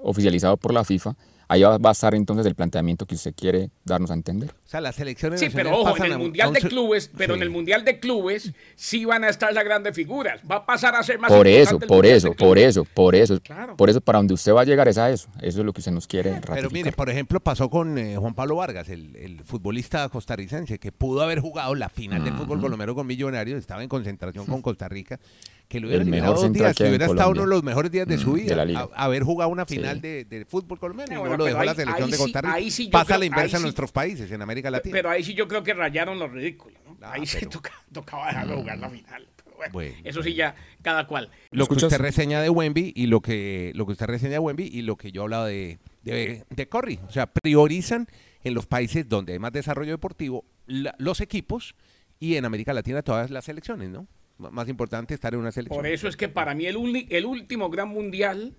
oficializado 0.00 0.56
por 0.56 0.72
la 0.72 0.84
FIFA. 0.84 1.16
Ahí 1.48 1.62
va 1.62 1.78
va 1.78 1.90
a 1.90 1.92
estar 1.92 2.14
entonces 2.14 2.44
el 2.46 2.54
planteamiento 2.54 3.06
que 3.06 3.14
usted 3.14 3.32
quiere 3.34 3.70
darnos 3.84 4.10
a 4.10 4.14
entender. 4.14 4.50
O 4.50 4.68
sea, 4.68 4.80
las 4.80 4.96
selecciones 4.96 5.38
Sí, 5.38 5.48
pero 5.54 5.76
ojo, 5.78 5.96
en 6.04 6.12
el 6.12 6.18
mundial 6.18 6.46
a 6.46 6.48
un 6.48 6.54
de 6.54 6.60
clubes, 6.60 7.10
pero 7.16 7.34
en 7.34 7.40
Sí. 7.40 7.44
el 7.44 7.50
mundial 7.50 7.84
de 7.84 8.00
clubes 8.00 8.52
sí 8.74 9.04
van 9.04 9.22
a 9.22 9.28
estar 9.28 9.52
las 9.52 9.64
grandes 9.64 9.94
figuras. 9.94 10.40
Va 10.50 10.56
a 10.56 10.66
pasar 10.66 10.94
a 10.96 11.02
ser 11.04 11.18
más 11.20 11.30
Por 11.30 11.46
eso, 11.46 11.78
por 11.78 12.04
eso, 12.04 12.32
por 12.34 12.58
eso, 12.58 12.84
por 12.84 13.14
eso, 13.14 13.40
Claro. 13.40 13.76
por 13.76 13.88
eso 13.90 14.00
para 14.00 14.18
donde 14.18 14.34
usted 14.34 14.52
va 14.52 14.62
a 14.62 14.64
llegar 14.64 14.88
es 14.88 14.98
a 14.98 15.10
eso. 15.10 15.28
Eso 15.40 15.60
es 15.60 15.64
lo 15.64 15.72
que 15.72 15.80
usted 15.80 15.92
nos 15.92 16.06
quiere 16.08 16.30
ratificar. 16.30 16.56
Pero 16.56 16.70
mire, 16.70 16.90
por 16.92 17.08
ejemplo, 17.10 17.38
pasó 17.38 17.70
con 17.70 17.96
eh, 17.96 18.16
Juan 18.16 18.34
Pablo 18.34 18.56
Vargas, 18.56 18.88
el, 18.88 19.14
el 19.16 19.44
futbolista 19.44 20.08
costarricense, 20.08 20.78
que 20.78 20.90
pudo 20.90 21.22
haber 21.22 21.38
jugado 21.40 21.74
la 21.76 21.88
final 21.88 22.24
del 22.24 22.34
fútbol 22.34 22.60
colombiano 22.60 22.94
con 22.94 23.06
Millonarios, 23.06 23.60
estaba 23.60 23.82
en 23.84 23.88
concentración 23.88 24.46
con 24.46 24.62
Costa 24.62 24.88
Rica, 24.88 25.20
que 25.68 25.80
lo 25.80 25.88
hubiera 25.88 26.02
El 26.04 26.08
mejor 26.10 26.36
dos 26.36 26.52
días, 26.52 26.76
que 26.76 26.84
hubiera 26.84 27.06
estado 27.06 27.30
uno 27.30 27.40
de 27.42 27.46
los 27.48 27.62
mejores 27.64 27.90
días 27.90 28.06
de 28.06 28.18
su 28.18 28.30
Mm, 28.30 28.34
vida, 28.34 28.48
de 28.50 28.56
la 28.56 28.64
liga. 28.64 28.88
a- 28.94 29.04
haber 29.04 29.24
jugado 29.24 29.50
una 29.50 29.64
Sí. 29.66 29.74
final 29.76 30.00
de, 30.00 30.24
de 30.24 30.44
fútbol 30.44 30.78
colombiano, 30.78 31.18
bueno, 31.20 31.32
no 31.36 31.38
lo 31.38 31.44
dejó 31.46 31.64
la 31.64 31.74
selección 31.74 32.10
de 32.10 32.16
Costa 32.16 32.40
Rica. 32.40 32.54
ahí 32.54 32.70
sí 32.70 32.84
yo 32.84 32.90
Pasa 32.92 33.06
creo- 33.06 33.18
la 33.18 33.24
inversa 33.26 33.56
en 33.56 33.60
sí- 33.60 33.64
nuestros 33.64 33.90
países, 33.92 34.30
en 34.30 34.42
América 34.42 34.70
Latina. 34.70 34.92
Pero 34.92 35.10
ahí 35.10 35.24
sí 35.24 35.34
yo 35.34 35.48
creo 35.48 35.62
que 35.64 35.74
rayaron 35.74 36.18
los 36.18 36.30
ridículos. 36.30 36.78
¿no? 36.86 36.96
Ah, 37.02 37.12
ahí 37.14 37.26
sí 37.26 37.38
pero- 37.40 37.50
toca- 37.50 37.72
tocaba 37.92 38.28
dejarlo 38.28 38.56
jugar 38.58 38.78
la 38.78 38.90
final. 38.90 39.28
Pero 39.44 39.56
bueno, 39.56 39.72
Bueno, 39.72 39.94
eso 40.04 40.22
sí 40.22 40.34
ya 40.34 40.54
cada 40.82 41.06
cual. 41.06 41.30
lo 41.50 41.66
que 41.66 41.74
usted 41.74 41.98
reseña 41.98 42.40
de 42.40 42.48
Wemby 42.50 42.92
y 42.94 43.06
lo 43.06 43.20
que 43.20 43.72
lo 43.74 43.86
que 43.86 43.92
usted 43.92 44.06
reseña 44.06 44.32
de 44.32 44.38
Wemby 44.38 44.64
y 44.72 44.82
lo 44.82 44.96
que 44.96 45.10
yo 45.12 45.22
hablaba 45.22 45.46
de, 45.46 45.78
de, 46.04 46.44
de 46.48 46.68
Curry. 46.68 47.00
O 47.08 47.10
sea, 47.12 47.26
priorizan 47.26 48.06
en 48.44 48.54
los 48.54 48.66
países 48.66 49.08
donde 49.08 49.32
hay 49.32 49.38
más 49.40 49.52
desarrollo 49.52 49.90
deportivo 49.92 50.44
la- 50.66 50.94
los 50.98 51.20
equipos 51.20 51.74
y 52.20 52.36
en 52.36 52.44
América 52.44 52.72
Latina 52.72 53.02
todas 53.02 53.30
las 53.30 53.44
selecciones, 53.46 53.88
¿no? 53.90 54.06
Más 54.38 54.68
importante 54.68 55.14
estar 55.14 55.32
en 55.34 55.40
una 55.40 55.50
selección. 55.52 55.78
Por 55.78 55.86
eso 55.86 56.08
es 56.08 56.16
que 56.16 56.28
para 56.28 56.54
mí 56.54 56.66
el, 56.66 56.76
uni- 56.76 57.06
el 57.10 57.24
último 57.24 57.70
gran 57.70 57.88
mundial 57.88 58.54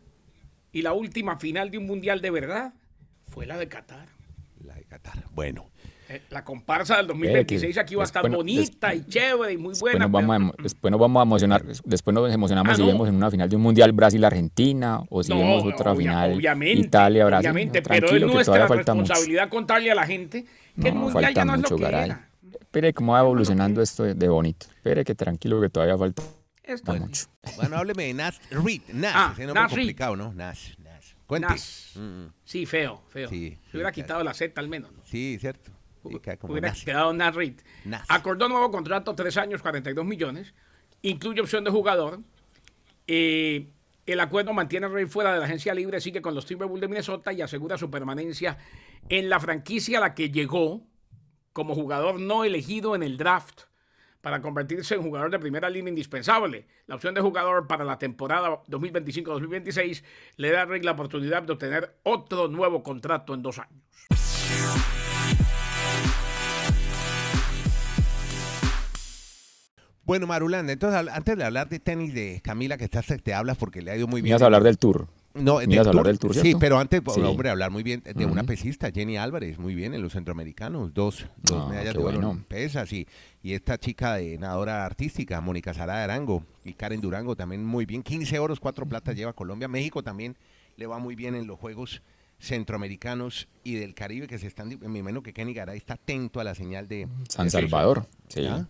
y 0.71 0.81
la 0.81 0.93
última 0.93 1.37
final 1.39 1.69
de 1.71 1.77
un 1.77 1.85
mundial 1.85 2.19
de 2.21 2.31
verdad 2.31 2.73
fue 3.27 3.45
la 3.45 3.57
de 3.57 3.67
Qatar. 3.67 4.07
La 4.63 4.73
de 4.75 4.83
Qatar. 4.85 5.23
Bueno. 5.33 5.69
Eh, 6.09 6.21
La 6.29 6.43
comparsa 6.45 6.95
del 6.97 7.07
2026 7.07 7.77
aquí 7.77 7.93
va 7.95 8.03
a 8.03 8.05
estar 8.05 8.23
después 8.23 8.31
no- 8.31 8.37
bonita 8.37 8.95
y 8.95 9.03
chévere 9.05 9.51
y 9.53 9.57
muy 9.57 9.71
Después 9.73 9.91
buena. 9.93 10.05
nos, 10.05 10.11
vamos 10.13 10.35
a, 10.35 10.39
pero- 10.39 10.51
emo- 10.53 10.63
después 10.63 10.91
nos 10.91 10.99
vamos 11.01 11.19
a 11.19 11.23
emocionar, 11.23 11.63
después 11.83 12.13
nos 12.13 12.33
emocionamos 12.33 12.71
Ah, 12.71 12.75
si 12.77 12.81
no. 12.81 12.87
vemos 12.87 13.09
en 13.09 13.15
una 13.15 13.29
final 13.29 13.49
de 13.49 13.55
un 13.57 13.61
mundial 13.61 13.91
Brasil-Argentina 13.91 15.01
o 15.09 15.21
si 15.21 15.29
No, 15.33 15.37
vemos 15.39 15.63
otra 15.65 15.91
obvia- 15.91 15.97
final 15.97 16.33
obviamente, 16.33 16.79
Italia-Brasil. 16.87 17.51
obviamente, 17.51 17.81
pero 17.81 18.07
es 18.07 18.21
nuestra 18.21 18.43
todavía 18.45 18.67
falta 18.67 18.93
mucho. 18.93 19.03
responsabilidad 19.09 19.49
contarle 19.49 19.91
a 19.91 19.95
la 19.95 20.05
gente 20.07 20.45
que 20.81 20.87
el 20.87 20.93
No, 20.95 21.01
mundial 21.01 21.23
falta 21.25 21.31
ya 21.41 21.45
no 21.45 21.55
es 21.55 21.69
lo 21.71 21.77
que 21.77 21.83
Garay. 21.83 22.05
era. 22.05 22.26
Espere 22.59 22.93
cómo 22.93 23.13
va 23.13 23.19
evolucionando 23.21 23.81
esto 23.81 24.03
de, 24.03 24.27
bonito. 24.27 24.67
Espere 24.75 25.03
que 25.03 25.15
tranquilo 25.15 25.59
que 25.61 25.69
todavía 25.69 25.97
falta 25.97 26.21
Esto 26.63 26.93
es- 26.93 26.99
mucho. 27.01 27.25
Bueno, 27.57 27.77
hábleme 27.77 28.03
de 28.05 28.13
Nash 28.13 28.37
Reed. 28.51 28.81
Nash, 28.93 29.13
Ah, 29.15 29.29
ese 29.33 29.45
nombre 29.45 29.63
Reed. 29.63 29.69
complicado, 29.75 30.15
¿no? 30.15 30.33
Nash, 30.33 30.73
Nash. 30.79 31.13
Cuente. 31.25 31.47
Nash. 31.49 31.97
Mm. 31.97 32.27
Sí, 32.45 32.65
feo, 32.65 33.01
feo. 33.09 33.29
Sí, 33.29 33.57
Se 33.71 33.77
hubiera 33.77 33.91
quitado 33.91 34.23
la 34.23 34.33
Z 34.33 34.59
al 34.59 34.67
menos. 34.69 34.91
¿no? 34.93 35.01
Sí, 35.05 35.37
cierto. 35.39 35.71
Sí, 36.07 36.19
queda 36.19 36.37
como 36.37 36.53
hubiera 36.53 36.69
Nash. 36.69 36.83
quedado 36.85 37.13
Nash 37.13 37.33
Reed. 37.35 37.53
Nash. 37.85 38.05
Acordó 38.07 38.47
nuevo 38.47 38.69
contrato, 38.71 39.13
tres 39.15 39.35
años, 39.37 39.61
42 39.61 40.05
millones. 40.05 40.53
Incluye 41.01 41.41
opción 41.41 41.63
de 41.63 41.71
jugador. 41.71 42.19
Eh, 43.07 43.67
el 44.05 44.19
acuerdo 44.19 44.53
mantiene 44.53 44.85
a 44.85 44.89
Reed 44.89 45.07
fuera 45.07 45.33
de 45.33 45.39
la 45.39 45.45
agencia 45.45 45.73
libre, 45.73 45.99
sigue 45.99 46.21
con 46.21 46.33
los 46.33 46.45
Timberwolves 46.45 46.81
de 46.81 46.87
Minnesota 46.87 47.33
y 47.33 47.41
asegura 47.41 47.77
su 47.77 47.89
permanencia 47.89 48.57
en 49.09 49.29
la 49.29 49.39
franquicia 49.39 49.97
a 49.97 50.01
la 50.01 50.13
que 50.15 50.29
llegó 50.31 50.81
como 51.57 51.73
jugador 51.73 52.19
no 52.19 52.43
elegido 52.43 52.93
en 52.93 53.01
el 53.01 53.17
draft 53.17 53.61
para 54.21 54.43
convertirse 54.43 54.93
en 54.93 55.01
jugador 55.01 55.31
de 55.31 55.39
primera 55.39 55.71
línea 55.71 55.89
indispensable. 55.89 56.67
La 56.85 56.93
opción 56.93 57.15
de 57.15 57.21
jugador 57.21 57.65
para 57.65 57.83
la 57.83 57.97
temporada 57.97 58.61
2025-2026 58.67 60.03
le 60.35 60.51
da 60.51 60.61
a 60.61 60.65
Reed 60.65 60.83
la 60.83 60.91
oportunidad 60.91 61.41
de 61.41 61.53
obtener 61.53 61.97
otro 62.03 62.47
nuevo 62.47 62.83
contrato 62.83 63.33
en 63.33 63.41
dos 63.41 63.57
años. 63.57 63.81
Bueno, 70.03 70.27
Marulanda, 70.27 70.73
entonces 70.73 71.11
antes 71.11 71.35
de 71.35 71.43
hablar 71.43 71.69
de 71.69 71.79
tenis 71.79 72.13
de 72.13 72.39
Camila, 72.43 72.77
que 72.77 72.83
estás, 72.83 73.07
te 73.23 73.33
hablas 73.33 73.57
porque 73.57 73.81
le 73.81 73.89
ha 73.89 73.97
ido 73.97 74.05
muy 74.05 74.21
bien. 74.21 74.33
ibas 74.33 74.43
a 74.43 74.45
hablar 74.45 74.61
del 74.61 74.77
tour. 74.77 75.07
No, 75.39 75.59
hablar 75.59 75.85
tour. 75.91 76.07
del 76.07 76.19
tour, 76.19 76.33
Sí, 76.35 76.55
pero 76.59 76.77
antes, 76.79 77.01
Sí. 77.13 77.21
hombre, 77.21 77.49
hablar 77.49 77.71
muy 77.71 77.83
bien 77.83 78.03
de 78.03 78.25
una 78.25 78.43
pesista, 78.43 78.91
Jenny 78.91 79.17
Álvarez, 79.17 79.57
muy 79.59 79.75
bien 79.75 79.93
en 79.93 80.01
los 80.01 80.13
centroamericanos, 80.13 80.93
dos, 80.93 81.25
dos 81.43 81.63
Ah, 81.65 81.69
medallas 81.69 81.93
de 81.93 81.99
oro 81.99 82.11
bueno. 82.11 82.43
pesas 82.47 82.91
y, 82.93 83.07
y 83.43 83.53
esta 83.53 83.77
chica 83.77 84.15
de 84.15 84.37
nadadora 84.37 84.85
artística, 84.85 85.39
Mónica 85.41 85.73
Sara 85.73 85.97
de 85.97 86.03
Arango 86.03 86.43
y 86.63 86.73
Karen 86.73 87.01
Durango 87.01 87.35
también 87.35 87.65
muy 87.65 87.85
bien, 87.85 88.03
15 88.03 88.39
oros, 88.39 88.59
4 88.59 88.85
platas 88.87 89.15
lleva 89.15 89.33
Colombia, 89.33 89.67
México 89.67 90.03
también 90.03 90.35
le 90.75 90.85
va 90.87 90.99
muy 90.99 91.15
bien 91.15 91.35
en 91.35 91.47
los 91.47 91.59
Juegos 91.59 92.01
Centroamericanos 92.39 93.47
y 93.63 93.75
del 93.75 93.93
Caribe 93.93 94.27
que 94.27 94.37
se 94.39 94.47
están, 94.47 94.69
me 94.81 94.99
imagino 94.99 95.21
que 95.21 95.33
Kenny 95.33 95.53
Garay 95.53 95.77
está 95.77 95.95
atento 95.95 96.39
a 96.39 96.43
la 96.43 96.55
señal 96.55 96.87
de 96.87 97.07
San 97.29 97.45
de 97.47 97.51
Salvador. 97.51 98.05
Sí. 98.29 98.45
¿Ah? 98.47 98.67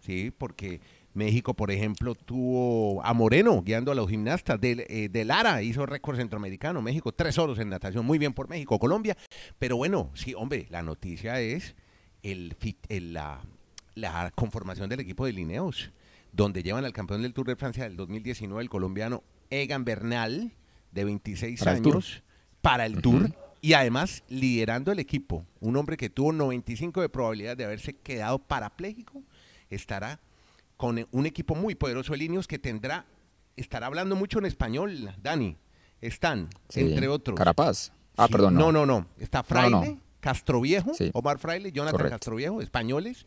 Sí, 0.00 0.32
porque 0.36 0.80
México, 1.12 1.54
por 1.54 1.70
ejemplo, 1.70 2.14
tuvo 2.14 3.04
a 3.04 3.12
Moreno 3.14 3.62
guiando 3.62 3.90
a 3.90 3.94
los 3.94 4.08
gimnastas. 4.08 4.60
De, 4.60 4.86
eh, 4.88 5.08
de 5.08 5.24
Lara 5.24 5.62
hizo 5.62 5.84
récord 5.86 6.16
centroamericano. 6.16 6.82
México, 6.82 7.12
tres 7.12 7.38
oros 7.38 7.58
en 7.58 7.68
natación. 7.68 8.06
Muy 8.06 8.18
bien 8.18 8.32
por 8.32 8.48
México. 8.48 8.78
Colombia. 8.78 9.16
Pero 9.58 9.76
bueno, 9.76 10.10
sí, 10.14 10.34
hombre, 10.34 10.66
la 10.70 10.82
noticia 10.82 11.40
es 11.40 11.74
el, 12.22 12.56
la, 13.12 13.40
la 13.94 14.30
conformación 14.34 14.88
del 14.88 15.00
equipo 15.00 15.26
de 15.26 15.32
Lineos, 15.32 15.90
donde 16.32 16.62
llevan 16.62 16.84
al 16.84 16.92
campeón 16.92 17.22
del 17.22 17.34
Tour 17.34 17.46
de 17.48 17.56
Francia 17.56 17.84
del 17.84 17.96
2019, 17.96 18.62
el 18.62 18.70
colombiano 18.70 19.22
Egan 19.50 19.84
Bernal, 19.84 20.52
de 20.92 21.04
26 21.04 21.58
Para 21.60 21.72
el 21.76 21.82
Tour. 21.82 21.94
años, 21.94 22.22
para 22.60 22.86
el 22.86 23.02
Tour. 23.02 23.34
Y 23.62 23.74
además 23.74 24.22
liderando 24.28 24.90
el 24.90 25.00
equipo, 25.00 25.44
un 25.60 25.76
hombre 25.76 25.96
que 25.98 26.08
tuvo 26.08 26.32
95 26.32 27.02
de 27.02 27.08
probabilidad 27.10 27.56
de 27.56 27.64
haberse 27.64 27.92
quedado 27.92 28.38
parapléjico, 28.38 29.22
estará 29.68 30.18
con 30.80 31.06
un 31.10 31.26
equipo 31.26 31.54
muy 31.54 31.74
poderoso 31.74 32.12
de 32.12 32.18
líneas 32.18 32.46
que 32.46 32.58
tendrá, 32.58 33.04
estará 33.54 33.86
hablando 33.86 34.16
mucho 34.16 34.38
en 34.38 34.46
español, 34.46 35.14
Dani. 35.22 35.58
Están, 36.00 36.48
Sí. 36.70 36.80
entre 36.80 37.06
otros. 37.06 37.36
Carapaz. 37.36 37.92
Ah, 38.16 38.24
Sí, 38.26 38.32
perdón. 38.32 38.54
No, 38.54 38.72
no, 38.72 38.86
no. 38.86 39.06
Está 39.18 39.42
Fraile, 39.42 39.70
No, 39.76 39.84
no. 39.84 40.00
Castroviejo, 40.20 40.94
Sí. 40.94 41.10
Omar 41.12 41.38
Fraile, 41.38 41.70
Jonathan 41.70 41.98
Correcto. 41.98 42.14
Castroviejo, 42.14 42.62
españoles. 42.62 43.26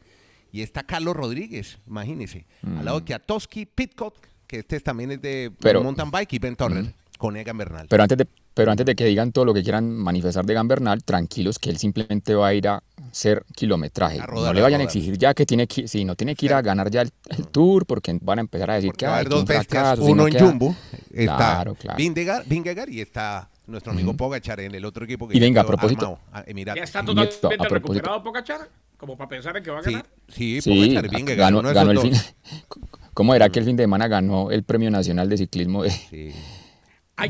Y 0.52 0.63
está 0.63 0.82
Carlos 0.82 1.16
Rodríguez, 1.16 1.78
imagínese. 1.86 2.48
Al 2.63 2.86
lado 2.86 2.98
Mm. 2.98 3.02
de 3.02 3.06
Kiatowski, 3.06 3.66
Pitcock, 3.68 4.16
que 4.48 4.58
este 4.60 4.80
también 4.80 5.12
es 5.12 5.22
de 5.22 5.52
Pero- 5.62 5.84
mountain 5.84 6.10
bike, 6.10 6.34
y 6.34 6.39
Ben 6.39 6.56
Turner, 6.56 6.96
con 7.20 7.38
Egan 7.38 7.56
Bernal. 7.60 7.86
Pero 7.88 8.02
antes 8.02 8.18
de, 8.18 8.28
pero 8.54 8.72
antes 8.72 8.86
de 8.86 8.96
que 8.96 9.06
digan 9.06 9.32
todo 9.32 9.46
lo 9.46 9.54
que 9.54 9.63
quieran 9.63 9.92
manifestar 9.96 10.46
de 10.46 10.54
Gambernal, 10.54 11.04
tranquilos 11.04 11.58
que 11.60 11.70
él 11.70 11.78
simplemente 11.78 12.36
va 12.36 12.48
a 12.48 12.54
ir 12.54 12.68
a 12.68 12.84
hacer 13.12 13.44
kilometraje. 13.56 14.20
A 14.20 14.26
rodar, 14.26 14.48
no 14.50 14.54
le 14.54 14.62
vayan 14.62 14.82
a 14.82 14.84
exigir 14.84 15.18
ya 15.18 15.34
que 15.34 15.46
tiene 15.46 15.68
que, 15.68 15.88
sí, 15.88 16.06
no 16.06 16.16
tiene 16.16 16.36
que 16.36 16.46
ir 16.46 16.54
a 16.54 16.62
ganar 16.62 16.89
ya 16.92 17.02
el, 17.02 17.12
el 17.30 17.48
tour 17.48 17.86
porque 17.86 18.18
van 18.22 18.39
a 18.39 18.42
empezar 18.42 18.72
a 18.72 18.76
decir 18.76 18.89
Porque 18.89 19.00
que, 19.00 19.06
va 19.08 19.13
a 19.13 19.16
ay, 19.18 19.22
haber 19.22 19.30
que 19.30 19.36
dos 19.36 19.46
bestias, 19.46 20.00
uno 20.00 20.28
en 20.28 20.34
que- 20.34 20.39
Jumbo, 20.39 20.76
está 21.13 21.36
Claro, 21.38 21.76
claro. 21.76 21.98
Vingegaard, 21.98 22.46
Vingegaard 22.48 22.89
y 22.89 23.02
está 23.02 23.50
nuestro 23.68 23.92
amigo 23.94 24.13
Pogachar 24.16 24.60
en 24.60 24.76
el 24.76 24.86
otro 24.86 25.06
equipo 25.06 25.28
que 25.28 25.38
Y 25.38 25.39
venga, 25.39 25.62
a 25.62 25.66
propósito- 25.66 26.20
armado, 26.32 26.56
a. 26.72 26.76
Ya 26.76 26.84
está 26.84 27.04
totalmente 27.04 27.36
a 27.46 27.50
propósito- 27.58 27.74
recuperado 27.74 28.24
Pocachar, 28.24 28.70
como 28.98 29.18
para 29.18 29.30
pensar 29.30 29.58
en 29.58 29.63
que 29.63 29.72
va 29.72 29.80
a 29.80 29.82
ganar. 29.82 30.06
sí, 30.28 30.62
Sí, 30.62 30.70
Pogacar, 30.94 31.10
Vingegaard, 31.10 31.54
ganó, 31.54 31.74
ganó 31.74 31.92
el 31.92 32.00
fin. 32.00 32.13
¿Cómo 33.13 33.36
era 33.36 33.48
que 33.50 33.60
el 33.60 33.66
fin 33.66 33.76
de 33.76 33.84
semana 33.84 34.08
ganó 34.08 34.50
el 34.50 34.63
Premio 34.63 34.89
Nacional 34.89 35.30
de 35.30 35.38
Ciclismo 35.38 35.84
de, 35.84 35.92
Sí. 35.92 36.32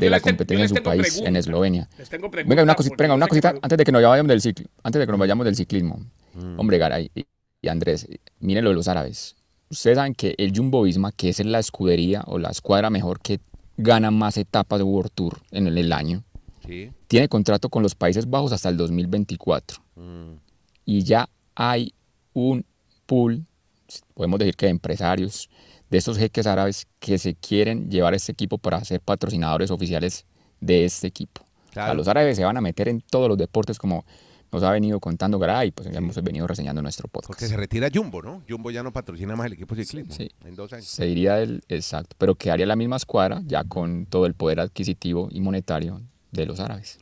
De 0.00 0.10
la 0.10 0.18
te- 0.18 0.22
competencia 0.22 0.64
en 0.64 0.68
su 0.68 0.82
país, 0.82 1.18
en. 1.24 1.36
Eslovenia. 1.36 1.88
Les 1.98 2.08
tengo 2.08 2.30
pregunta, 2.30 2.50
Venga, 2.50 2.62
una, 2.62 2.74
cosita, 2.74 2.94
venga, 2.98 3.14
una 3.14 3.26
cosita 3.26 3.54
antes 3.60 3.78
de 3.78 3.84
que 3.84 3.92
nos 3.92 4.02
vayamos 4.02 4.28
del 4.28 4.40
ciclo, 4.40 4.66
antes 4.82 4.98
de 5.00 5.06
que 5.06 5.10
nos 5.12 5.20
vayamos 5.20 5.44
del 5.44 5.56
ciclismo. 5.56 6.00
Hombre, 6.56 6.78
Garay 6.78 7.10
y, 7.14 7.26
y 7.62 7.68
Andrés, 7.68 8.08
miren 8.40 8.64
lo 8.64 8.70
de 8.70 8.76
los 8.76 8.88
árabes. 8.88 9.36
Ustedes 9.70 9.96
saben 9.96 10.14
que 10.14 10.34
el 10.38 10.56
Jumbo 10.56 10.82
Visma, 10.82 11.12
que 11.12 11.28
es 11.28 11.44
la 11.44 11.58
escudería 11.58 12.22
o 12.26 12.38
la 12.38 12.48
escuadra 12.50 12.90
mejor 12.90 13.20
que 13.20 13.40
gana 13.76 14.10
más 14.10 14.36
etapas 14.36 14.78
de 14.78 14.84
World 14.84 15.10
Tour 15.14 15.40
en 15.50 15.66
el, 15.66 15.76
el 15.78 15.92
año, 15.92 16.22
Sí. 16.66 16.90
tiene 17.08 17.28
contrato 17.28 17.68
con 17.68 17.82
los 17.82 17.94
Países 17.94 18.28
Bajos 18.28 18.52
hasta 18.52 18.70
el 18.70 18.76
2024. 18.78 19.82
Mm. 19.96 20.32
Y 20.86 21.02
ya 21.02 21.28
hay 21.54 21.92
un 22.32 22.64
pool, 23.06 23.44
podemos 24.14 24.38
decir 24.38 24.56
que 24.56 24.66
de 24.66 24.70
empresarios, 24.70 25.50
de 25.90 25.98
estos 25.98 26.18
jeques 26.18 26.46
árabes 26.46 26.86
que 26.98 27.18
se 27.18 27.34
quieren 27.34 27.90
llevar 27.90 28.14
este 28.14 28.32
equipo 28.32 28.58
para 28.58 28.82
ser 28.84 29.00
patrocinadores 29.00 29.70
oficiales 29.70 30.24
de 30.60 30.84
este 30.84 31.06
equipo. 31.06 31.42
O 31.42 31.72
sea, 31.74 31.84
Claro. 31.84 31.94
los 31.94 32.08
árabes 32.08 32.36
se 32.36 32.44
van 32.44 32.56
a 32.56 32.60
meter 32.60 32.88
en 32.88 33.00
todos 33.00 33.28
los 33.28 33.36
deportes 33.38 33.78
como 33.78 34.04
nos 34.52 34.62
ha 34.62 34.70
venido 34.70 35.00
contando 35.00 35.40
Garay, 35.40 35.72
pues 35.72 35.90
ya 35.90 35.98
hemos 35.98 36.14
venido 36.22 36.46
reseñando 36.46 36.78
en 36.78 36.84
nuestro 36.84 37.08
podcast. 37.08 37.26
Porque 37.28 37.48
se 37.48 37.56
retira 37.56 37.88
Jumbo, 37.92 38.22
¿no? 38.22 38.42
Jumbo 38.48 38.70
ya 38.70 38.84
no 38.84 38.92
patrocina 38.92 39.34
más 39.34 39.46
el 39.46 39.54
equipo 39.54 39.74
de 39.74 39.84
ciclismo 39.84 40.14
sí. 40.14 40.30
en 40.44 40.54
dos 40.54 40.72
años. 40.72 40.86
Se 40.86 41.04
diría 41.06 41.40
el 41.40 41.64
exacto, 41.68 42.14
pero 42.18 42.36
quedaría 42.36 42.64
la 42.64 42.76
misma 42.76 42.94
escuadra 42.96 43.42
ya 43.46 43.64
con 43.64 44.06
todo 44.06 44.26
el 44.26 44.34
poder 44.34 44.60
adquisitivo 44.60 45.28
y 45.32 45.40
monetario 45.40 46.02
de 46.30 46.46
los 46.46 46.60
árabes. 46.60 47.00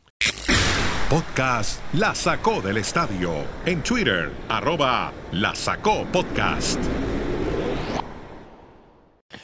Podcast 1.10 1.80
La 1.92 2.14
Sacó 2.14 2.62
del 2.62 2.78
Estadio. 2.78 3.32
En 3.66 3.82
Twitter, 3.82 4.30
arroba 4.48 5.12
La 5.32 5.54
Sacó 5.54 6.06
Podcast. 6.10 6.78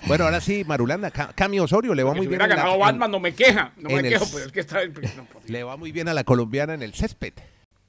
Bueno, 0.08 0.24
ahora 0.24 0.40
sí, 0.40 0.64
Marulanda, 0.66 1.10
Ca- 1.10 1.32
Cami 1.34 1.60
Osorio 1.60 1.94
le 1.94 2.02
va 2.02 2.12
muy 2.14 2.22
si 2.22 2.28
bien. 2.28 2.38
la- 2.40 2.46
ganado 2.46 2.74
en- 2.74 2.80
Batman, 2.80 3.10
no 3.10 3.20
me 3.20 3.34
queja. 3.34 3.72
No 3.76 3.90
me 3.90 4.02
quejo, 4.02 4.24
pero 4.32 4.46
es 4.46 4.52
que 4.52 4.60
está. 4.60 4.84
no, 4.86 4.92
por 4.92 5.02
Dios. 5.42 5.50
le 5.50 5.62
va 5.64 5.76
muy 5.76 5.92
bien 5.92 6.08
a 6.08 6.14
la 6.14 6.24
colombiana 6.24 6.74
en 6.74 6.82
el 6.82 6.94
césped. 6.94 7.34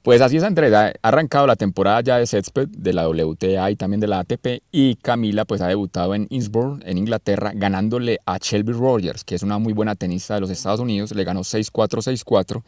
Pues 0.02 0.20
así 0.22 0.36
es, 0.38 0.42
Andrés. 0.42 0.72
Ha 0.72 0.92
arrancado 1.02 1.46
la 1.46 1.56
temporada 1.56 2.00
ya 2.00 2.16
de 2.16 2.26
Césped, 2.26 2.68
de 2.68 2.92
la 2.94 3.06
WTA 3.06 3.70
y 3.70 3.76
también 3.76 4.00
de 4.00 4.06
la 4.06 4.20
ATP. 4.20 4.62
Y 4.72 4.96
Camila 4.96 5.44
pues 5.44 5.60
ha 5.60 5.66
debutado 5.66 6.14
en 6.14 6.26
Innsbruck, 6.30 6.80
en 6.86 6.96
Inglaterra, 6.96 7.52
ganándole 7.54 8.18
a 8.24 8.38
Shelby 8.38 8.72
Rogers, 8.72 9.24
que 9.24 9.34
es 9.34 9.42
una 9.42 9.58
muy 9.58 9.74
buena 9.74 9.94
tenista 9.96 10.34
de 10.36 10.40
los 10.40 10.48
Estados 10.48 10.80
Unidos. 10.80 11.14
Le 11.14 11.22
ganó 11.24 11.40
6-4, 11.44 12.00
6-4 12.00 12.62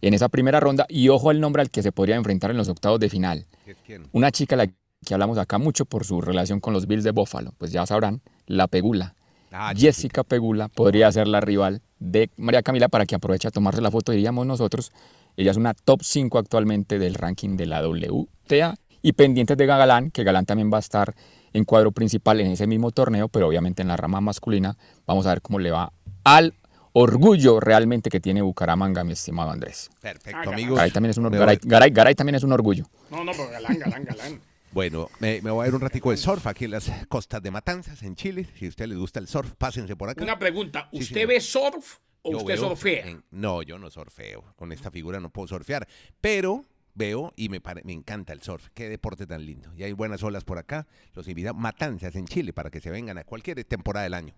en 0.00 0.14
esa 0.14 0.28
primera 0.28 0.60
ronda. 0.60 0.86
Y 0.88 1.08
ojo 1.08 1.30
al 1.30 1.40
nombre 1.40 1.60
al 1.62 1.70
que 1.70 1.82
se 1.82 1.90
podría 1.90 2.14
enfrentar 2.14 2.52
en 2.52 2.56
los 2.56 2.68
octavos 2.68 3.00
de 3.00 3.08
final. 3.08 3.46
Una 4.12 4.30
chica 4.30 4.54
a 4.54 4.58
la 4.58 4.66
que 4.68 5.12
hablamos 5.14 5.38
acá 5.38 5.58
mucho 5.58 5.86
por 5.86 6.04
su 6.04 6.20
relación 6.20 6.60
con 6.60 6.72
los 6.72 6.86
Bills 6.86 7.02
de 7.02 7.10
Buffalo. 7.10 7.52
Pues 7.58 7.72
ya 7.72 7.84
sabrán, 7.84 8.20
la 8.46 8.66
Pegula. 8.66 9.14
Ah, 9.52 9.72
Jessica 9.76 10.22
Pegula 10.24 10.68
podría 10.68 11.10
ser 11.12 11.28
la 11.28 11.40
rival 11.40 11.80
de 11.98 12.30
María 12.36 12.62
Camila 12.62 12.88
para 12.88 13.06
que 13.06 13.14
aproveche 13.14 13.48
a 13.48 13.50
tomarse 13.50 13.80
la 13.80 13.90
foto, 13.90 14.12
diríamos 14.12 14.46
nosotros. 14.46 14.92
Ella 15.36 15.50
es 15.50 15.56
una 15.56 15.72
top 15.74 16.00
5 16.02 16.38
actualmente 16.38 16.98
del 16.98 17.14
ranking 17.14 17.56
de 17.56 17.66
la 17.66 17.86
WTA. 17.86 18.74
Y 19.02 19.12
pendientes 19.12 19.56
de 19.56 19.66
Galán, 19.66 20.10
que 20.10 20.24
Galán 20.24 20.46
también 20.46 20.70
va 20.72 20.78
a 20.78 20.80
estar 20.80 21.14
en 21.52 21.64
cuadro 21.64 21.92
principal 21.92 22.40
en 22.40 22.48
ese 22.48 22.66
mismo 22.66 22.90
torneo, 22.90 23.28
pero 23.28 23.46
obviamente 23.48 23.82
en 23.82 23.88
la 23.88 23.96
rama 23.96 24.20
masculina. 24.20 24.76
Vamos 25.06 25.26
a 25.26 25.30
ver 25.30 25.42
cómo 25.42 25.58
le 25.58 25.70
va 25.70 25.92
al 26.24 26.54
orgullo 26.92 27.60
realmente 27.60 28.10
que 28.10 28.20
tiene 28.20 28.42
Bucaramanga, 28.42 29.04
mi 29.04 29.12
estimado 29.12 29.50
Andrés. 29.50 29.90
Perfecto, 30.00 30.38
Ah, 30.50 30.52
amigos. 30.52 30.76
Garay 30.76 30.90
también 30.90 31.10
es 31.10 31.18
un, 31.18 31.30
Garay, 31.30 31.56
Garay- 31.62 31.90
Garay 31.92 32.14
también 32.14 32.34
es 32.36 32.42
un 32.42 32.52
orgullo. 32.52 32.86
No, 33.10 33.22
no, 33.22 33.32
pero 33.32 33.48
galán, 33.50 33.78
galán, 33.78 34.04
galán. 34.04 34.40
Bueno, 34.76 35.08
me, 35.20 35.40
me 35.40 35.50
voy 35.50 35.64
a 35.64 35.68
ir 35.68 35.74
un 35.74 35.80
ratico 35.80 36.10
de 36.10 36.18
surf 36.18 36.46
aquí 36.46 36.66
en 36.66 36.72
las 36.72 36.92
costas 37.08 37.40
de 37.42 37.50
Matanzas, 37.50 38.02
en 38.02 38.14
Chile. 38.14 38.46
Si 38.58 38.66
a 38.66 38.68
usted 38.68 38.86
les 38.86 38.98
gusta 38.98 39.18
el 39.20 39.26
surf, 39.26 39.54
pásense 39.56 39.96
por 39.96 40.10
acá. 40.10 40.22
Una 40.22 40.38
pregunta. 40.38 40.90
Sí, 40.92 40.98
¿Usted 40.98 41.26
ve 41.26 41.40
surf 41.40 41.96
o 42.20 42.32
Yo 42.32 42.36
usted 42.36 42.58
surfea? 42.58 43.06
en- 43.06 43.24
no, 43.30 43.62
yo 43.62 43.78
no 43.78 43.88
surfeo. 43.90 44.52
Con 44.54 44.72
esta 44.72 44.90
figura 44.90 45.18
no 45.18 45.30
puedo 45.30 45.48
surfear. 45.48 45.88
Pero 46.20 46.66
veo 46.92 47.32
y 47.36 47.48
me, 47.48 47.62
pare- 47.62 47.84
me 47.86 47.94
encanta 47.94 48.34
el 48.34 48.42
surf. 48.42 48.68
Qué 48.74 48.90
deporte 48.90 49.26
tan 49.26 49.46
lindo. 49.46 49.72
Y 49.74 49.82
hay 49.82 49.92
buenas 49.94 50.22
olas 50.22 50.44
por 50.44 50.58
acá. 50.58 50.86
Los 51.14 51.26
invito 51.26 51.48
a 51.48 51.52
Matanzas 51.54 52.14
en 52.14 52.26
Chile 52.26 52.52
para 52.52 52.68
que 52.70 52.82
se 52.82 52.90
vengan 52.90 53.16
a 53.16 53.24
cualquier 53.24 53.64
temporada 53.64 54.04
del 54.04 54.12
año. 54.12 54.34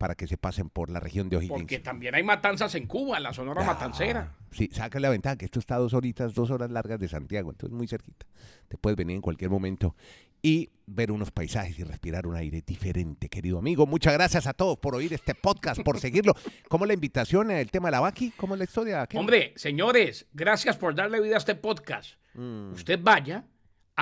Para 0.00 0.14
que 0.14 0.26
se 0.26 0.38
pasen 0.38 0.70
por 0.70 0.88
la 0.88 0.98
región 0.98 1.28
de 1.28 1.36
O'Higgins. 1.36 1.58
Porque 1.58 1.78
también 1.78 2.14
hay 2.14 2.22
matanzas 2.22 2.74
en 2.74 2.86
Cuba, 2.86 3.18
en 3.18 3.22
la 3.22 3.34
Sonora 3.34 3.62
Matancera. 3.62 4.32
Ah, 4.34 4.44
Sí, 4.50 4.70
saca 4.72 4.98
la 4.98 5.10
ventaja 5.10 5.36
que 5.36 5.44
esto 5.44 5.58
está 5.58 5.74
a 5.74 5.78
dos 5.78 5.92
horitas, 5.92 6.32
dos 6.32 6.50
horas 6.50 6.70
largas 6.70 6.98
de 6.98 7.06
Santiago, 7.06 7.50
entonces 7.50 7.76
muy 7.76 7.86
cerquita. 7.86 8.24
Te 8.66 8.78
puedes 8.78 8.96
venir 8.96 9.16
en 9.16 9.20
cualquier 9.20 9.50
momento 9.50 9.94
y 10.40 10.70
ver 10.86 11.12
unos 11.12 11.30
paisajes 11.30 11.78
y 11.78 11.84
respirar 11.84 12.26
un 12.26 12.34
aire 12.34 12.62
diferente, 12.66 13.28
querido 13.28 13.58
amigo. 13.58 13.86
Muchas 13.86 14.14
gracias 14.14 14.46
a 14.46 14.54
todos 14.54 14.78
por 14.78 14.94
oír 14.94 15.12
este 15.12 15.34
podcast, 15.34 15.82
por 15.82 16.00
seguirlo. 16.00 16.34
¿Cómo 16.68 16.86
la 16.86 16.94
invitación, 16.94 17.50
el 17.50 17.70
tema 17.70 17.88
de 17.88 17.92
la 17.92 18.00
Baki? 18.00 18.30
¿Cómo 18.38 18.54
es 18.54 18.58
la 18.58 18.64
historia? 18.64 19.06
¿Qué? 19.06 19.18
Hombre, 19.18 19.52
señores, 19.56 20.26
gracias 20.32 20.78
por 20.78 20.94
darle 20.94 21.20
vida 21.20 21.34
a 21.34 21.38
este 21.38 21.56
podcast. 21.56 22.14
Mm. 22.32 22.72
Usted 22.72 22.98
vaya, 23.02 23.44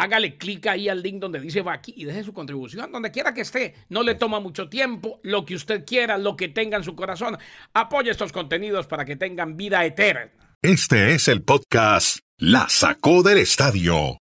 hágale 0.02 0.36
clic 0.36 0.66
ahí 0.66 0.88
al 0.88 1.02
link 1.02 1.20
donde 1.20 1.40
dice 1.40 1.62
Baki 1.62 1.94
y 1.96 2.04
deje 2.04 2.24
su 2.24 2.32
contribución 2.32 2.90
donde 2.92 3.10
quiera 3.10 3.34
que 3.34 3.42
esté. 3.42 3.74
No 3.88 4.02
le 4.02 4.14
toma 4.14 4.40
mucho 4.40 4.68
tiempo, 4.68 5.20
lo 5.22 5.44
que 5.44 5.54
usted 5.54 5.84
quiera, 5.84 6.18
lo 6.18 6.36
que 6.36 6.48
tenga 6.48 6.76
en 6.76 6.84
su 6.84 6.94
corazón. 6.94 7.36
Apoye 7.74 8.10
estos 8.10 8.32
contenidos 8.32 8.86
para 8.86 9.04
que 9.04 9.16
tengan 9.16 9.56
vida 9.56 9.84
eterna. 9.84 10.30
Este 10.62 11.14
es 11.14 11.28
el 11.28 11.42
podcast 11.42 12.18
La 12.36 12.68
Sacó 12.68 13.22
del 13.22 13.38
Estadio 13.38 14.16